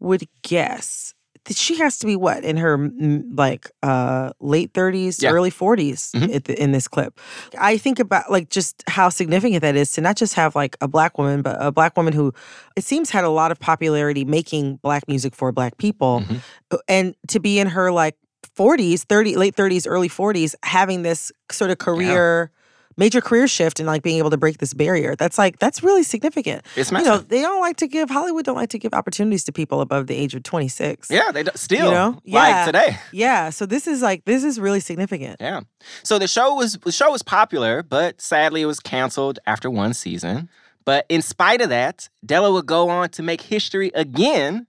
would 0.00 0.26
guess 0.42 1.14
that 1.46 1.56
she 1.56 1.78
has 1.78 1.98
to 1.98 2.06
be 2.06 2.16
what 2.16 2.44
in 2.44 2.58
her 2.58 2.76
mm, 2.76 3.22
like 3.36 3.70
uh 3.82 4.30
late 4.40 4.72
30s, 4.74 5.22
Yeah. 5.22 5.30
early 5.30 5.50
40s 5.50 6.12
Mhm. 6.12 6.34
at 6.34 6.44
the, 6.44 6.62
in 6.62 6.72
this 6.72 6.86
clip. 6.86 7.18
I 7.58 7.78
think 7.78 7.98
about 7.98 8.30
like 8.30 8.50
just 8.50 8.84
how 8.88 9.08
significant 9.08 9.62
that 9.62 9.74
is 9.74 9.90
to 9.92 10.00
not 10.02 10.16
just 10.16 10.34
have 10.34 10.54
like 10.54 10.76
a 10.82 10.88
black 10.88 11.16
woman, 11.16 11.40
but 11.40 11.56
a 11.58 11.72
black 11.72 11.96
woman 11.96 12.12
who 12.12 12.32
it 12.76 12.84
seems 12.84 13.08
had 13.10 13.24
a 13.24 13.30
lot 13.30 13.50
of 13.52 13.58
popularity 13.58 14.24
making 14.26 14.76
black 14.82 15.08
music 15.08 15.34
for 15.34 15.50
black 15.50 15.78
people, 15.78 16.20
Mm-hmm. 16.20 16.76
and 16.88 17.14
to 17.28 17.40
be 17.40 17.58
in 17.58 17.68
her 17.68 17.90
like 17.90 18.16
40s, 18.56 19.04
30 19.04 19.36
late 19.36 19.56
30s, 19.56 19.86
early 19.88 20.08
40s, 20.10 20.54
having 20.62 21.02
this 21.02 21.32
sort 21.50 21.70
of 21.70 21.78
career. 21.78 22.50
Major 22.96 23.20
career 23.20 23.46
shift 23.48 23.78
and 23.80 23.86
like 23.86 24.02
being 24.02 24.18
able 24.18 24.30
to 24.30 24.36
break 24.36 24.58
this 24.58 24.74
barrier. 24.74 25.14
That's 25.16 25.38
like 25.38 25.58
that's 25.58 25.82
really 25.82 26.02
significant. 26.02 26.66
It's 26.76 26.90
you 26.90 27.02
know, 27.02 27.18
they 27.18 27.40
don't 27.40 27.60
like 27.60 27.76
to 27.78 27.86
give 27.86 28.10
Hollywood 28.10 28.44
don't 28.44 28.56
like 28.56 28.70
to 28.70 28.78
give 28.78 28.92
opportunities 28.92 29.44
to 29.44 29.52
people 29.52 29.80
above 29.80 30.06
the 30.06 30.14
age 30.16 30.34
of 30.34 30.42
26. 30.42 31.08
Yeah, 31.10 31.30
they 31.32 31.44
do, 31.44 31.50
still 31.54 31.86
You 31.86 31.94
know? 31.94 32.08
like 32.26 32.50
Yeah. 32.52 32.64
today. 32.66 32.98
Yeah, 33.12 33.50
so 33.50 33.64
this 33.64 33.86
is 33.86 34.02
like 34.02 34.24
this 34.24 34.44
is 34.44 34.58
really 34.60 34.80
significant. 34.80 35.36
Yeah. 35.40 35.60
So 36.02 36.18
the 36.18 36.28
show 36.28 36.54
was 36.54 36.74
the 36.84 36.92
show 36.92 37.10
was 37.10 37.22
popular, 37.22 37.82
but 37.82 38.20
sadly 38.20 38.62
it 38.62 38.66
was 38.66 38.80
canceled 38.80 39.38
after 39.46 39.70
one 39.70 39.94
season. 39.94 40.48
But 40.84 41.06
in 41.08 41.22
spite 41.22 41.60
of 41.60 41.68
that, 41.68 42.08
Della 42.26 42.50
would 42.52 42.66
go 42.66 42.88
on 42.88 43.10
to 43.10 43.22
make 43.22 43.42
history 43.42 43.92
again 43.94 44.66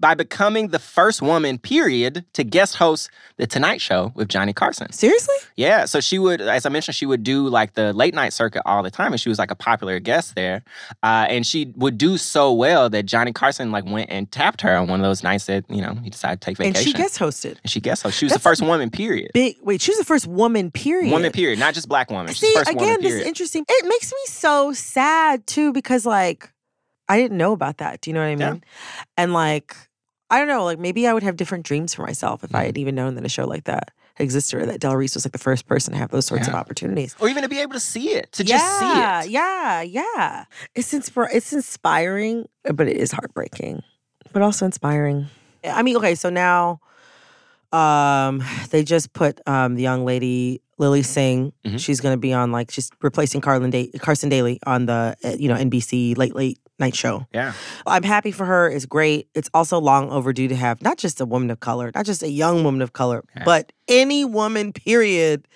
by 0.00 0.14
becoming 0.14 0.68
the 0.68 0.78
first 0.78 1.22
woman, 1.22 1.58
period, 1.58 2.24
to 2.34 2.44
guest 2.44 2.76
host 2.76 3.10
the 3.36 3.46
Tonight 3.46 3.80
Show 3.80 4.12
with 4.14 4.28
Johnny 4.28 4.52
Carson. 4.52 4.92
Seriously? 4.92 5.34
Yeah. 5.56 5.84
So 5.84 6.00
she 6.00 6.18
would, 6.18 6.40
as 6.40 6.66
I 6.66 6.68
mentioned, 6.68 6.94
she 6.94 7.06
would 7.06 7.22
do 7.22 7.48
like 7.48 7.74
the 7.74 7.92
late 7.92 8.14
night 8.14 8.32
circuit 8.32 8.62
all 8.66 8.82
the 8.82 8.90
time, 8.90 9.12
and 9.12 9.20
she 9.20 9.28
was 9.28 9.38
like 9.38 9.50
a 9.50 9.54
popular 9.54 9.98
guest 9.98 10.34
there. 10.34 10.62
Uh, 11.02 11.26
and 11.28 11.46
she 11.46 11.72
would 11.76 11.98
do 11.98 12.16
so 12.16 12.52
well 12.52 12.88
that 12.90 13.04
Johnny 13.06 13.32
Carson 13.32 13.70
like 13.70 13.84
went 13.84 14.10
and 14.10 14.30
tapped 14.30 14.60
her 14.62 14.76
on 14.76 14.88
one 14.88 15.00
of 15.00 15.04
those 15.04 15.22
nights 15.22 15.46
that 15.46 15.64
you 15.68 15.82
know 15.82 15.94
he 16.02 16.10
decided 16.10 16.40
to 16.40 16.44
take 16.44 16.56
vacation. 16.58 16.76
And 16.76 16.86
she 16.86 16.92
guest 16.92 17.18
hosted. 17.18 17.58
And 17.62 17.70
she 17.70 17.80
guest 17.80 18.04
hosted. 18.04 18.14
She 18.14 18.24
was 18.26 18.32
the 18.32 18.38
first 18.38 18.62
woman, 18.62 18.90
period. 18.90 19.30
Big 19.34 19.56
wait, 19.62 19.80
she 19.80 19.90
was 19.90 19.98
the 19.98 20.04
first 20.04 20.26
woman, 20.26 20.70
period. 20.70 21.12
Woman, 21.12 21.32
period, 21.32 21.58
not 21.58 21.74
just 21.74 21.88
black 21.88 22.10
woman. 22.10 22.28
She's 22.28 22.40
See, 22.40 22.52
the 22.52 22.60
first 22.60 22.70
again, 22.70 22.86
woman, 22.86 23.02
this 23.02 23.14
is 23.14 23.22
interesting. 23.22 23.64
It 23.68 23.86
makes 23.86 24.12
me 24.12 24.20
so 24.26 24.72
sad 24.72 25.46
too, 25.46 25.72
because 25.72 26.06
like 26.06 26.52
I 27.08 27.18
didn't 27.18 27.38
know 27.38 27.52
about 27.52 27.78
that. 27.78 28.00
Do 28.00 28.10
you 28.10 28.14
know 28.14 28.20
what 28.20 28.26
I 28.26 28.36
mean? 28.36 28.38
Yeah. 28.38 29.00
And 29.16 29.32
like, 29.32 29.74
I 30.30 30.38
don't 30.38 30.48
know, 30.48 30.64
like 30.64 30.78
maybe 30.78 31.06
I 31.06 31.14
would 31.14 31.22
have 31.22 31.36
different 31.36 31.64
dreams 31.64 31.94
for 31.94 32.02
myself 32.02 32.44
if 32.44 32.54
I 32.54 32.58
Mm-hmm. 32.58 32.66
had 32.66 32.78
even 32.78 32.94
known 32.94 33.14
that 33.14 33.24
a 33.24 33.28
show 33.28 33.46
like 33.46 33.64
that 33.64 33.92
existed 34.18 34.60
or 34.60 34.66
that 34.66 34.80
Del 34.80 34.94
Reese 34.96 35.14
was 35.14 35.24
like 35.24 35.32
the 35.32 35.38
first 35.38 35.66
person 35.66 35.92
to 35.94 35.98
have 35.98 36.10
those 36.10 36.26
sorts 36.26 36.48
of 36.48 36.54
opportunities. 36.54 37.14
or 37.20 37.28
even 37.28 37.42
to 37.44 37.48
be 37.48 37.60
able 37.60 37.72
to 37.74 37.80
see 37.80 38.10
it, 38.10 38.30
to 38.32 38.44
just 38.44 38.78
see 38.78 38.84
yeah, 38.84 39.22
it. 39.22 39.30
Yeah, 39.30 39.80
yeah. 39.82 40.02
Yeah. 40.16 40.44
It's 40.74 40.92
inspir- 40.92 41.28
it's 41.32 41.52
inspiring, 41.52 42.46
but 42.74 42.88
it 42.88 42.96
is 42.96 43.12
heartbreaking, 43.12 43.82
but 44.32 44.42
also 44.42 44.66
inspiring. 44.66 45.28
I 45.64 45.82
mean, 45.82 45.96
okay, 45.96 46.14
so 46.14 46.30
now 46.30 46.80
um 47.72 48.42
they 48.70 48.82
just 48.82 49.12
put 49.12 49.40
um 49.48 49.74
the 49.76 49.82
young 49.82 50.04
lady 50.04 50.60
Lilly 50.78 51.02
Singh. 51.02 51.52
Mhm. 51.64 51.78
She's 51.78 52.00
going 52.00 52.12
to 52.14 52.18
be 52.20 52.32
on 52.32 52.52
like 52.52 52.70
she's 52.70 52.90
replacing 53.02 53.40
Carlin 53.40 53.70
da- 53.70 53.90
Carson 53.98 54.28
Daly 54.28 54.58
on 54.66 54.86
the 54.86 55.16
uh, 55.24 55.30
you 55.38 55.48
know 55.48 55.54
NBC 55.56 56.16
late 56.16 56.34
late 56.34 56.58
night 56.78 56.94
show. 56.94 57.26
Yeah. 57.32 57.52
I'm 57.86 58.02
happy 58.02 58.30
for 58.30 58.44
her. 58.44 58.68
It's 58.70 58.86
great. 58.86 59.28
It's 59.34 59.50
also 59.54 59.78
long 59.80 60.10
overdue 60.10 60.48
to 60.48 60.56
have 60.56 60.80
not 60.82 60.96
just 60.98 61.20
a 61.20 61.26
woman 61.26 61.50
of 61.50 61.60
color, 61.60 61.90
not 61.94 62.06
just 62.06 62.22
a 62.22 62.30
young 62.30 62.64
woman 62.64 62.82
of 62.82 62.92
color, 62.92 63.24
Yeah. 63.36 63.44
but 63.44 63.72
any 63.88 64.24
woman, 64.24 64.72
period, 64.72 65.46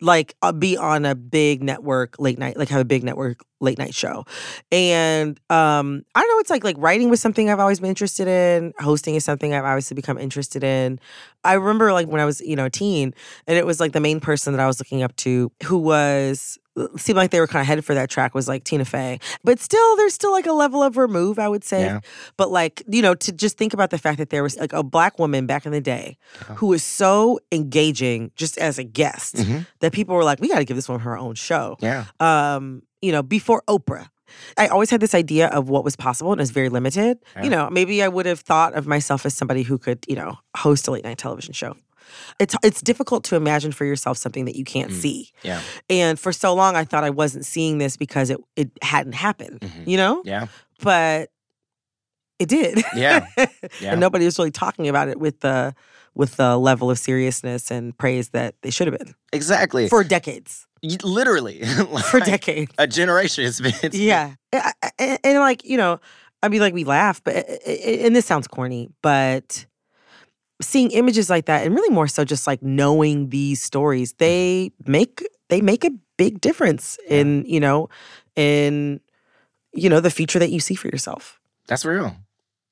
like 0.00 0.34
uh, 0.42 0.52
be 0.52 0.76
on 0.76 1.04
a 1.04 1.14
big 1.14 1.62
network 1.62 2.16
late 2.18 2.38
night, 2.38 2.56
like 2.56 2.68
have 2.68 2.80
a 2.80 2.84
big 2.84 3.04
network 3.04 3.40
late 3.60 3.78
night 3.78 3.94
show. 3.94 4.24
And 4.72 5.38
um, 5.50 6.02
I 6.14 6.20
don't 6.20 6.28
know, 6.36 6.38
it's 6.40 6.50
like 6.50 6.64
like 6.64 6.76
writing 6.78 7.10
was 7.10 7.20
something 7.20 7.50
I've 7.50 7.60
always 7.60 7.80
been 7.80 7.88
interested 7.90 8.26
in. 8.28 8.72
Hosting 8.78 9.14
is 9.14 9.24
something 9.24 9.54
I've 9.54 9.64
obviously 9.64 9.94
become 9.94 10.18
interested 10.18 10.64
in. 10.64 10.98
I 11.44 11.54
remember 11.54 11.92
like 11.92 12.08
when 12.08 12.20
I 12.20 12.24
was, 12.24 12.40
you 12.40 12.56
know, 12.56 12.66
a 12.66 12.70
teen, 12.70 13.14
and 13.46 13.56
it 13.56 13.64
was 13.66 13.80
like 13.80 13.92
the 13.92 14.00
main 14.00 14.20
person 14.20 14.52
that 14.52 14.60
I 14.60 14.66
was 14.66 14.80
looking 14.80 15.02
up 15.02 15.14
to 15.16 15.50
who 15.64 15.78
was 15.78 16.58
seemed 16.96 17.16
like 17.16 17.30
they 17.30 17.40
were 17.40 17.46
kind 17.48 17.60
of 17.60 17.66
headed 17.66 17.84
for 17.84 17.94
that 17.94 18.08
track 18.08 18.34
was 18.34 18.46
like 18.48 18.64
Tina 18.64 18.84
Fey. 18.84 19.18
But 19.44 19.58
still, 19.58 19.96
there's 19.96 20.14
still 20.14 20.30
like 20.32 20.46
a 20.46 20.52
level 20.52 20.82
of 20.82 20.96
remove, 20.96 21.38
I 21.38 21.48
would 21.48 21.64
say. 21.64 21.82
Yeah. 21.82 22.00
But 22.36 22.50
like, 22.50 22.82
you 22.88 23.02
know, 23.02 23.14
to 23.16 23.32
just 23.32 23.58
think 23.58 23.74
about 23.74 23.90
the 23.90 23.98
fact 23.98 24.18
that 24.18 24.30
there 24.30 24.42
was 24.42 24.56
like 24.56 24.72
a 24.72 24.82
black 24.82 25.18
woman 25.18 25.46
back 25.46 25.66
in 25.66 25.72
the 25.72 25.80
day 25.80 26.16
who 26.56 26.68
was 26.68 26.82
so 26.84 27.40
engaging 27.52 28.30
just 28.36 28.56
as 28.56 28.78
a 28.78 28.84
guest 28.84 29.36
Mhm. 29.36 29.66
that 29.80 29.92
people 29.92 30.14
were 30.14 30.24
like, 30.24 30.40
we 30.40 30.48
got 30.48 30.58
to 30.58 30.64
give 30.64 30.76
this 30.76 30.88
woman 30.88 31.02
her 31.02 31.18
own 31.18 31.34
show. 31.34 31.76
Yeah. 31.80 32.04
Um, 32.20 32.82
you 33.02 33.12
know, 33.12 33.22
before 33.22 33.62
Oprah. 33.68 34.08
I 34.56 34.68
always 34.68 34.90
had 34.90 35.00
this 35.00 35.14
idea 35.14 35.48
of 35.48 35.68
what 35.68 35.82
was 35.82 35.96
possible 35.96 36.30
and 36.30 36.40
it 36.40 36.42
was 36.42 36.52
very 36.52 36.68
limited. 36.68 37.18
Yeah. 37.34 37.42
You 37.44 37.50
know, 37.50 37.68
maybe 37.70 38.00
I 38.00 38.06
would 38.08 38.26
have 38.26 38.38
thought 38.40 38.74
of 38.74 38.86
myself 38.86 39.26
as 39.26 39.34
somebody 39.34 39.62
who 39.64 39.76
could, 39.76 40.04
you 40.08 40.14
know, 40.14 40.38
host 40.56 40.86
a 40.86 40.92
late 40.92 41.02
night 41.02 41.18
television 41.18 41.52
show. 41.52 41.74
It's 42.38 42.54
it's 42.62 42.80
difficult 42.80 43.24
to 43.24 43.36
imagine 43.36 43.72
for 43.72 43.84
yourself 43.84 44.18
something 44.18 44.44
that 44.44 44.54
you 44.56 44.64
can't 44.64 44.90
Mm. 44.92 45.00
see. 45.00 45.30
Yeah. 45.42 45.60
And 45.88 46.18
for 46.18 46.32
so 46.32 46.54
long 46.54 46.76
I 46.76 46.84
thought 46.84 47.02
I 47.02 47.10
wasn't 47.10 47.44
seeing 47.44 47.78
this 47.78 47.96
because 47.96 48.30
it 48.30 48.38
it 48.56 48.70
hadn't 48.82 49.14
happened, 49.14 49.60
Mhm. 49.60 49.86
you 49.88 49.96
know? 49.96 50.22
Yeah. 50.24 50.46
But 50.80 51.30
it 52.38 52.48
did. 52.48 52.82
Yeah. 52.94 53.26
Yeah. 53.80 53.92
and 53.92 54.00
nobody 54.00 54.24
was 54.24 54.38
really 54.38 54.50
talking 54.50 54.88
about 54.88 55.08
it 55.08 55.18
with 55.18 55.40
the 55.40 55.74
with 56.14 56.36
the 56.36 56.56
level 56.56 56.90
of 56.90 56.98
seriousness 56.98 57.70
and 57.70 57.96
praise 57.96 58.30
that 58.30 58.54
they 58.62 58.70
should 58.70 58.86
have 58.88 58.98
been 58.98 59.14
Exactly. 59.32 59.88
for 59.88 60.02
decades. 60.04 60.66
Literally. 60.82 61.62
For 62.10 62.20
decades. 62.20 62.72
A 62.78 62.86
generation. 62.86 63.44
It's 63.44 63.60
been. 63.60 63.74
it's 63.82 63.96
Yeah. 63.96 64.34
I- 64.52 64.72
And, 64.98 65.18
and 65.24 65.38
like, 65.38 65.64
you 65.64 65.76
know, 65.76 66.00
I 66.42 66.48
mean, 66.48 66.60
like 66.60 66.74
we 66.74 66.84
laugh, 66.84 67.22
but, 67.22 67.36
eh, 67.36 67.42
eh, 67.48 67.58
eh, 67.66 68.06
and 68.06 68.16
this 68.16 68.24
sounds 68.24 68.48
corny, 68.48 68.88
but 69.02 69.66
seeing 70.62 70.90
images 70.90 71.28
like 71.30 71.46
that 71.46 71.66
and 71.66 71.74
really 71.74 71.92
more 71.94 72.06
so 72.06 72.24
just 72.24 72.46
like 72.46 72.62
knowing 72.62 73.28
these 73.30 73.62
stories, 73.62 74.14
they 74.14 74.70
mm-hmm. 74.82 74.92
make, 74.92 75.26
they 75.48 75.60
make 75.60 75.84
a 75.84 75.90
big 76.16 76.40
difference 76.40 76.98
in, 77.08 77.44
you 77.46 77.60
know, 77.60 77.88
in, 78.36 79.00
you 79.72 79.88
know, 79.88 80.00
the 80.00 80.10
future 80.10 80.38
that 80.38 80.50
you 80.50 80.60
see 80.60 80.74
for 80.74 80.88
yourself. 80.88 81.40
That's 81.66 81.84
real. 81.84 82.16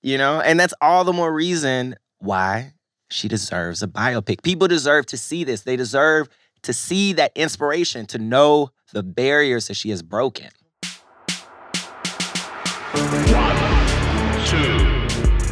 You 0.03 0.17
know, 0.19 0.41
and 0.41 0.59
that's 0.59 0.75
all 0.81 1.05
the 1.05 1.13
more 1.13 1.33
reason 1.33 1.97
why 2.19 2.73
she 3.11 3.29
deserves 3.29 3.83
a 3.83 3.89
biopic. 3.89 4.43
People 4.43 4.69
deserve 4.69 5.07
to 5.07 5.17
see 5.17 5.45
this. 5.45 5.63
They 5.63 5.77
deserve 5.77 6.29
to 6.63 6.73
see 6.73 7.13
that 7.15 7.33
inspiration, 7.35 8.07
to 8.07 8.19
know 8.19 8.71
the 8.93 9.03
barriers 9.03 9.69
that 9.69 9.75
she 9.75 9.91
has 9.91 10.03
broken. 10.03 10.49
Two, 14.47 15.09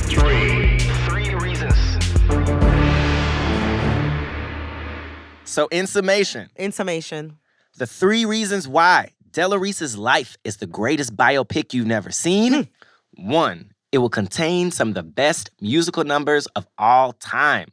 three. 0.09 0.79
Three 1.07 1.35
reasons. 1.35 1.75
So, 5.45 5.69
in 5.69 5.87
summation, 5.87 6.51
In 6.57 6.73
summation, 6.73 7.39
the 7.77 7.87
three 7.87 8.25
reasons 8.25 8.67
why 8.67 9.13
Della 9.31 9.59
Reese's 9.59 9.97
life 9.97 10.37
is 10.45 10.57
the 10.59 10.67
greatest 10.67 11.15
biopic 11.17 11.75
you've 11.75 11.87
never 11.87 12.11
seen. 12.11 12.53
Hmm. 12.55 13.31
One, 13.31 13.73
it 13.93 13.99
will 13.99 14.11
contain 14.11 14.71
some 14.71 14.89
of 14.89 14.95
the 14.95 15.03
best 15.03 15.51
musical 15.61 16.05
numbers 16.05 16.47
of 16.49 16.67
all 16.79 17.13
time. 17.13 17.69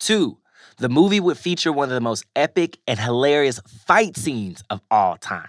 Two, 0.00 0.38
the 0.78 0.88
movie 0.88 1.20
would 1.20 1.38
feature 1.38 1.72
one 1.72 1.88
of 1.88 1.94
the 1.94 2.00
most 2.00 2.24
epic 2.36 2.78
and 2.86 2.98
hilarious 2.98 3.60
fight 3.86 4.16
scenes 4.16 4.62
of 4.70 4.80
all 4.90 5.16
time. 5.16 5.48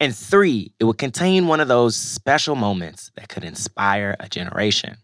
And 0.00 0.14
three, 0.14 0.72
it 0.80 0.84
would 0.84 0.98
contain 0.98 1.46
one 1.46 1.60
of 1.60 1.68
those 1.68 1.96
special 1.96 2.56
moments 2.56 3.10
that 3.16 3.28
could 3.28 3.44
inspire 3.44 4.16
a 4.20 4.28
generation. 4.28 4.96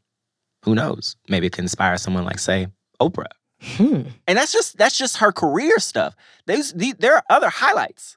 Who 0.64 0.74
knows? 0.74 1.16
Maybe 1.28 1.46
it 1.46 1.52
could 1.52 1.64
inspire 1.64 1.96
someone 1.96 2.24
like, 2.24 2.38
say, 2.38 2.66
Oprah. 3.00 3.26
Hmm. 3.62 4.02
And 4.26 4.38
that's 4.38 4.52
just 4.52 4.78
that's 4.78 4.96
just 4.96 5.18
her 5.18 5.32
career 5.32 5.78
stuff. 5.78 6.14
There 6.46 7.14
are 7.14 7.24
other 7.28 7.50
highlights. 7.50 8.16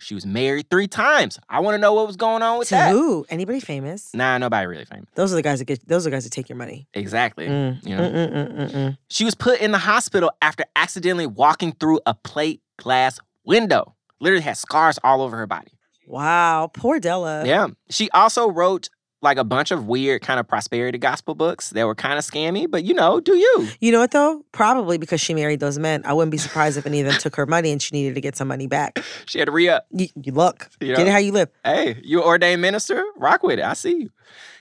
She 0.00 0.14
was 0.14 0.24
married 0.24 0.70
three 0.70 0.88
times. 0.88 1.38
I 1.48 1.60
want 1.60 1.74
to 1.74 1.78
know 1.78 1.92
what 1.94 2.06
was 2.06 2.16
going 2.16 2.42
on 2.42 2.58
with 2.58 2.68
To 2.68 2.74
that. 2.74 2.90
who? 2.90 3.26
Anybody 3.28 3.60
famous? 3.60 4.12
Nah, 4.14 4.38
nobody 4.38 4.66
really 4.66 4.84
famous. 4.86 5.06
Those 5.14 5.32
are 5.32 5.36
the 5.36 5.42
guys 5.42 5.58
that 5.58 5.66
get. 5.66 5.86
Those 5.86 6.06
are 6.06 6.10
the 6.10 6.16
guys 6.16 6.24
that 6.24 6.30
take 6.30 6.48
your 6.48 6.56
money. 6.56 6.88
Exactly. 6.94 7.46
Mm. 7.48 7.86
You 7.86 7.96
know? 7.96 8.02
Mm, 8.10 8.32
mm, 8.32 8.52
mm, 8.56 8.70
mm, 8.72 8.98
She 9.10 9.24
was 9.24 9.34
put 9.34 9.60
in 9.60 9.72
the 9.72 9.78
hospital 9.78 10.32
after 10.40 10.64
accidentally 10.74 11.26
walking 11.26 11.72
through 11.72 12.00
a 12.06 12.14
plate 12.14 12.62
glass 12.78 13.18
window. 13.44 13.94
Literally 14.20 14.42
had 14.42 14.56
scars 14.56 14.98
all 15.04 15.22
over 15.22 15.36
her 15.36 15.46
body. 15.46 15.72
Wow, 16.06 16.70
poor 16.72 16.98
Della. 16.98 17.46
Yeah. 17.46 17.68
She 17.90 18.10
also 18.10 18.50
wrote 18.50 18.88
like 19.22 19.36
a 19.36 19.44
bunch 19.44 19.70
of 19.70 19.86
weird 19.86 20.22
kind 20.22 20.40
of 20.40 20.48
prosperity 20.48 20.96
gospel 20.98 21.34
books 21.34 21.70
that 21.70 21.86
were 21.86 21.94
kind 21.94 22.18
of 22.18 22.24
scammy, 22.24 22.70
but 22.70 22.84
you 22.84 22.94
know, 22.94 23.20
do 23.20 23.36
you? 23.36 23.68
You 23.80 23.92
know 23.92 24.00
what 24.00 24.12
though? 24.12 24.44
Probably 24.52 24.96
because 24.98 25.20
she 25.20 25.34
married 25.34 25.60
those 25.60 25.78
men. 25.78 26.02
I 26.06 26.12
wouldn't 26.14 26.30
be 26.32 26.38
surprised 26.38 26.78
if 26.78 26.86
any 26.86 27.00
of 27.00 27.06
them 27.06 27.18
took 27.20 27.36
her 27.36 27.46
money 27.46 27.70
and 27.70 27.82
she 27.82 27.94
needed 27.94 28.14
to 28.14 28.20
get 28.20 28.36
some 28.36 28.48
money 28.48 28.66
back. 28.66 28.98
She 29.26 29.38
had 29.38 29.44
to 29.46 29.52
re 29.52 29.68
up. 29.68 29.86
You, 29.92 30.08
you 30.20 30.32
look, 30.32 30.68
You 30.80 30.88
get 30.88 30.98
know? 30.98 31.04
it 31.06 31.12
how 31.12 31.18
you 31.18 31.32
live. 31.32 31.50
Hey, 31.64 32.00
you 32.02 32.22
ordained 32.22 32.62
minister? 32.62 33.04
Rock 33.16 33.42
with 33.42 33.58
it. 33.58 33.64
I 33.64 33.74
see 33.74 33.96
you. 34.02 34.10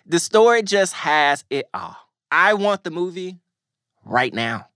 The 0.06 0.20
story 0.20 0.62
just 0.62 0.94
has 0.94 1.44
it 1.50 1.68
all. 1.74 1.96
I 2.32 2.54
want 2.54 2.84
the 2.84 2.92
movie 2.92 3.38
right 4.06 4.34
now. 4.34 4.68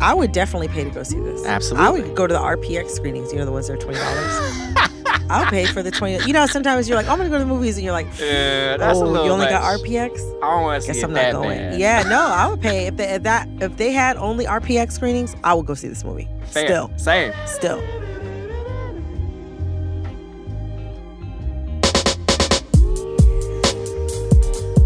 I 0.00 0.12
would 0.14 0.32
definitely 0.32 0.68
pay 0.68 0.84
to 0.84 0.90
go 0.90 1.02
see 1.02 1.18
this. 1.20 1.44
Absolutely. 1.46 1.86
I 1.86 1.90
would 1.90 2.14
go 2.16 2.26
to 2.26 2.34
the 2.34 2.40
RPX 2.40 2.90
screenings. 2.90 3.32
You 3.32 3.38
know 3.38 3.44
the 3.46 3.52
ones 3.52 3.68
that 3.68 3.74
are 3.74 3.76
twenty 3.78 3.98
dollars. 3.98 4.90
I'll 5.30 5.46
pay 5.46 5.64
for 5.64 5.82
the 5.82 5.90
twenty. 5.90 6.22
You 6.26 6.32
know, 6.34 6.46
sometimes 6.46 6.88
you're 6.88 6.96
like, 6.98 7.06
oh, 7.08 7.12
I'm 7.12 7.18
gonna 7.18 7.30
go 7.30 7.38
to 7.38 7.44
the 7.44 7.48
movies, 7.50 7.76
and 7.76 7.84
you're 7.84 7.92
like, 7.94 8.06
Yeah, 8.18 8.76
oh, 8.80 9.24
you 9.24 9.30
only 9.30 9.46
got 9.46 9.62
much. 9.62 9.80
RPX. 9.80 10.18
I 10.42 10.50
don't 10.50 10.62
want 10.62 10.82
to 10.82 10.86
Guess 10.88 10.96
see 10.96 11.02
it 11.02 11.04
I'm 11.04 11.12
not 11.14 11.32
going. 11.32 11.58
bad. 11.58 11.80
Yeah, 11.80 12.02
no, 12.02 12.20
I 12.20 12.46
would 12.48 12.60
pay 12.60 12.86
if, 12.88 12.96
they, 12.96 13.04
if 13.14 13.22
that 13.22 13.48
if 13.60 13.76
they 13.76 13.92
had 13.92 14.16
only 14.18 14.44
RPX 14.44 14.92
screenings. 14.92 15.34
I 15.42 15.54
would 15.54 15.64
go 15.66 15.74
see 15.74 15.88
this 15.88 16.04
movie. 16.04 16.28
Fair. 16.46 16.66
Still, 16.66 16.90
Same. 16.98 17.32
still. 17.46 17.82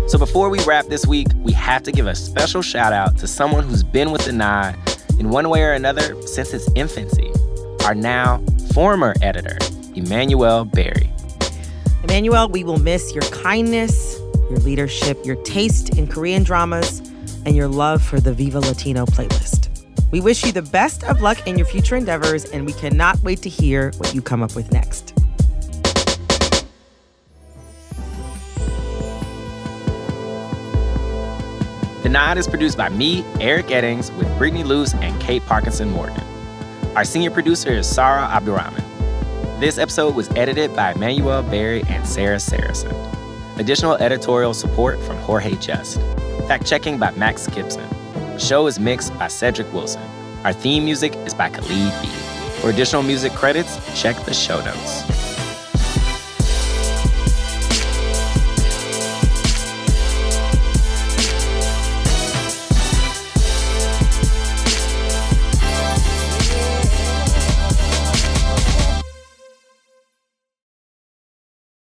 So 0.06 0.16
before 0.18 0.48
we 0.48 0.58
wrap 0.64 0.86
this 0.86 1.06
week, 1.06 1.26
we 1.36 1.52
have 1.52 1.82
to 1.82 1.92
give 1.92 2.06
a 2.06 2.14
special 2.14 2.62
shout 2.62 2.94
out 2.94 3.18
to 3.18 3.26
someone 3.26 3.64
who's 3.64 3.82
been 3.82 4.10
with 4.10 4.24
the 4.24 4.32
Nod 4.32 4.74
in 5.18 5.30
one 5.30 5.48
way 5.48 5.62
or 5.62 5.72
another 5.72 6.20
since 6.22 6.52
its 6.52 6.70
infancy. 6.74 7.32
Our 7.84 7.94
now 7.94 8.42
former 8.72 9.14
editor, 9.22 9.58
Emmanuel 9.94 10.64
Berry. 10.64 11.10
Emmanuel, 12.04 12.48
we 12.48 12.64
will 12.64 12.78
miss 12.78 13.12
your 13.12 13.24
kindness, 13.24 14.18
your 14.50 14.58
leadership, 14.58 15.24
your 15.24 15.36
taste 15.42 15.98
in 15.98 16.06
Korean 16.06 16.42
dramas, 16.42 17.00
and 17.44 17.56
your 17.56 17.68
love 17.68 18.02
for 18.02 18.20
the 18.20 18.32
Viva 18.32 18.60
Latino 18.60 19.04
playlist. 19.06 19.68
We 20.10 20.20
wish 20.20 20.44
you 20.44 20.52
the 20.52 20.62
best 20.62 21.04
of 21.04 21.20
luck 21.20 21.46
in 21.46 21.58
your 21.58 21.66
future 21.66 21.96
endeavors, 21.96 22.44
and 22.46 22.64
we 22.64 22.72
cannot 22.72 23.20
wait 23.22 23.42
to 23.42 23.48
hear 23.48 23.92
what 23.98 24.14
you 24.14 24.22
come 24.22 24.42
up 24.42 24.54
with 24.54 24.72
next. 24.72 25.17
The 32.08 32.12
Nod 32.12 32.38
is 32.38 32.48
produced 32.48 32.78
by 32.78 32.88
me, 32.88 33.22
Eric 33.38 33.66
Eddings, 33.66 34.10
with 34.16 34.26
Brittany 34.38 34.64
Luce 34.64 34.94
and 34.94 35.20
Kate 35.20 35.44
Parkinson 35.44 35.90
Morgan. 35.90 36.24
Our 36.96 37.04
senior 37.04 37.30
producer 37.30 37.68
is 37.68 37.86
Sarah 37.86 38.22
Abdurrahman. 38.22 38.82
This 39.60 39.76
episode 39.76 40.14
was 40.14 40.30
edited 40.30 40.74
by 40.74 40.92
Emmanuel 40.92 41.42
Berry 41.42 41.82
and 41.86 42.06
Sarah 42.06 42.38
Sarasohn. 42.38 42.96
Additional 43.58 43.96
editorial 43.96 44.54
support 44.54 44.98
from 45.02 45.18
Jorge 45.18 45.56
Just. 45.56 46.00
Fact 46.46 46.66
checking 46.66 46.96
by 46.96 47.10
Max 47.10 47.46
Gibson. 47.46 47.86
The 48.14 48.38
show 48.38 48.66
is 48.68 48.80
mixed 48.80 49.12
by 49.18 49.28
Cedric 49.28 49.70
Wilson. 49.74 50.00
Our 50.44 50.54
theme 50.54 50.86
music 50.86 51.14
is 51.26 51.34
by 51.34 51.50
Khalid 51.50 51.92
B. 52.00 52.08
For 52.62 52.70
additional 52.70 53.02
music 53.02 53.32
credits, 53.32 53.76
check 54.00 54.16
the 54.24 54.32
show 54.32 54.64
notes. 54.64 55.27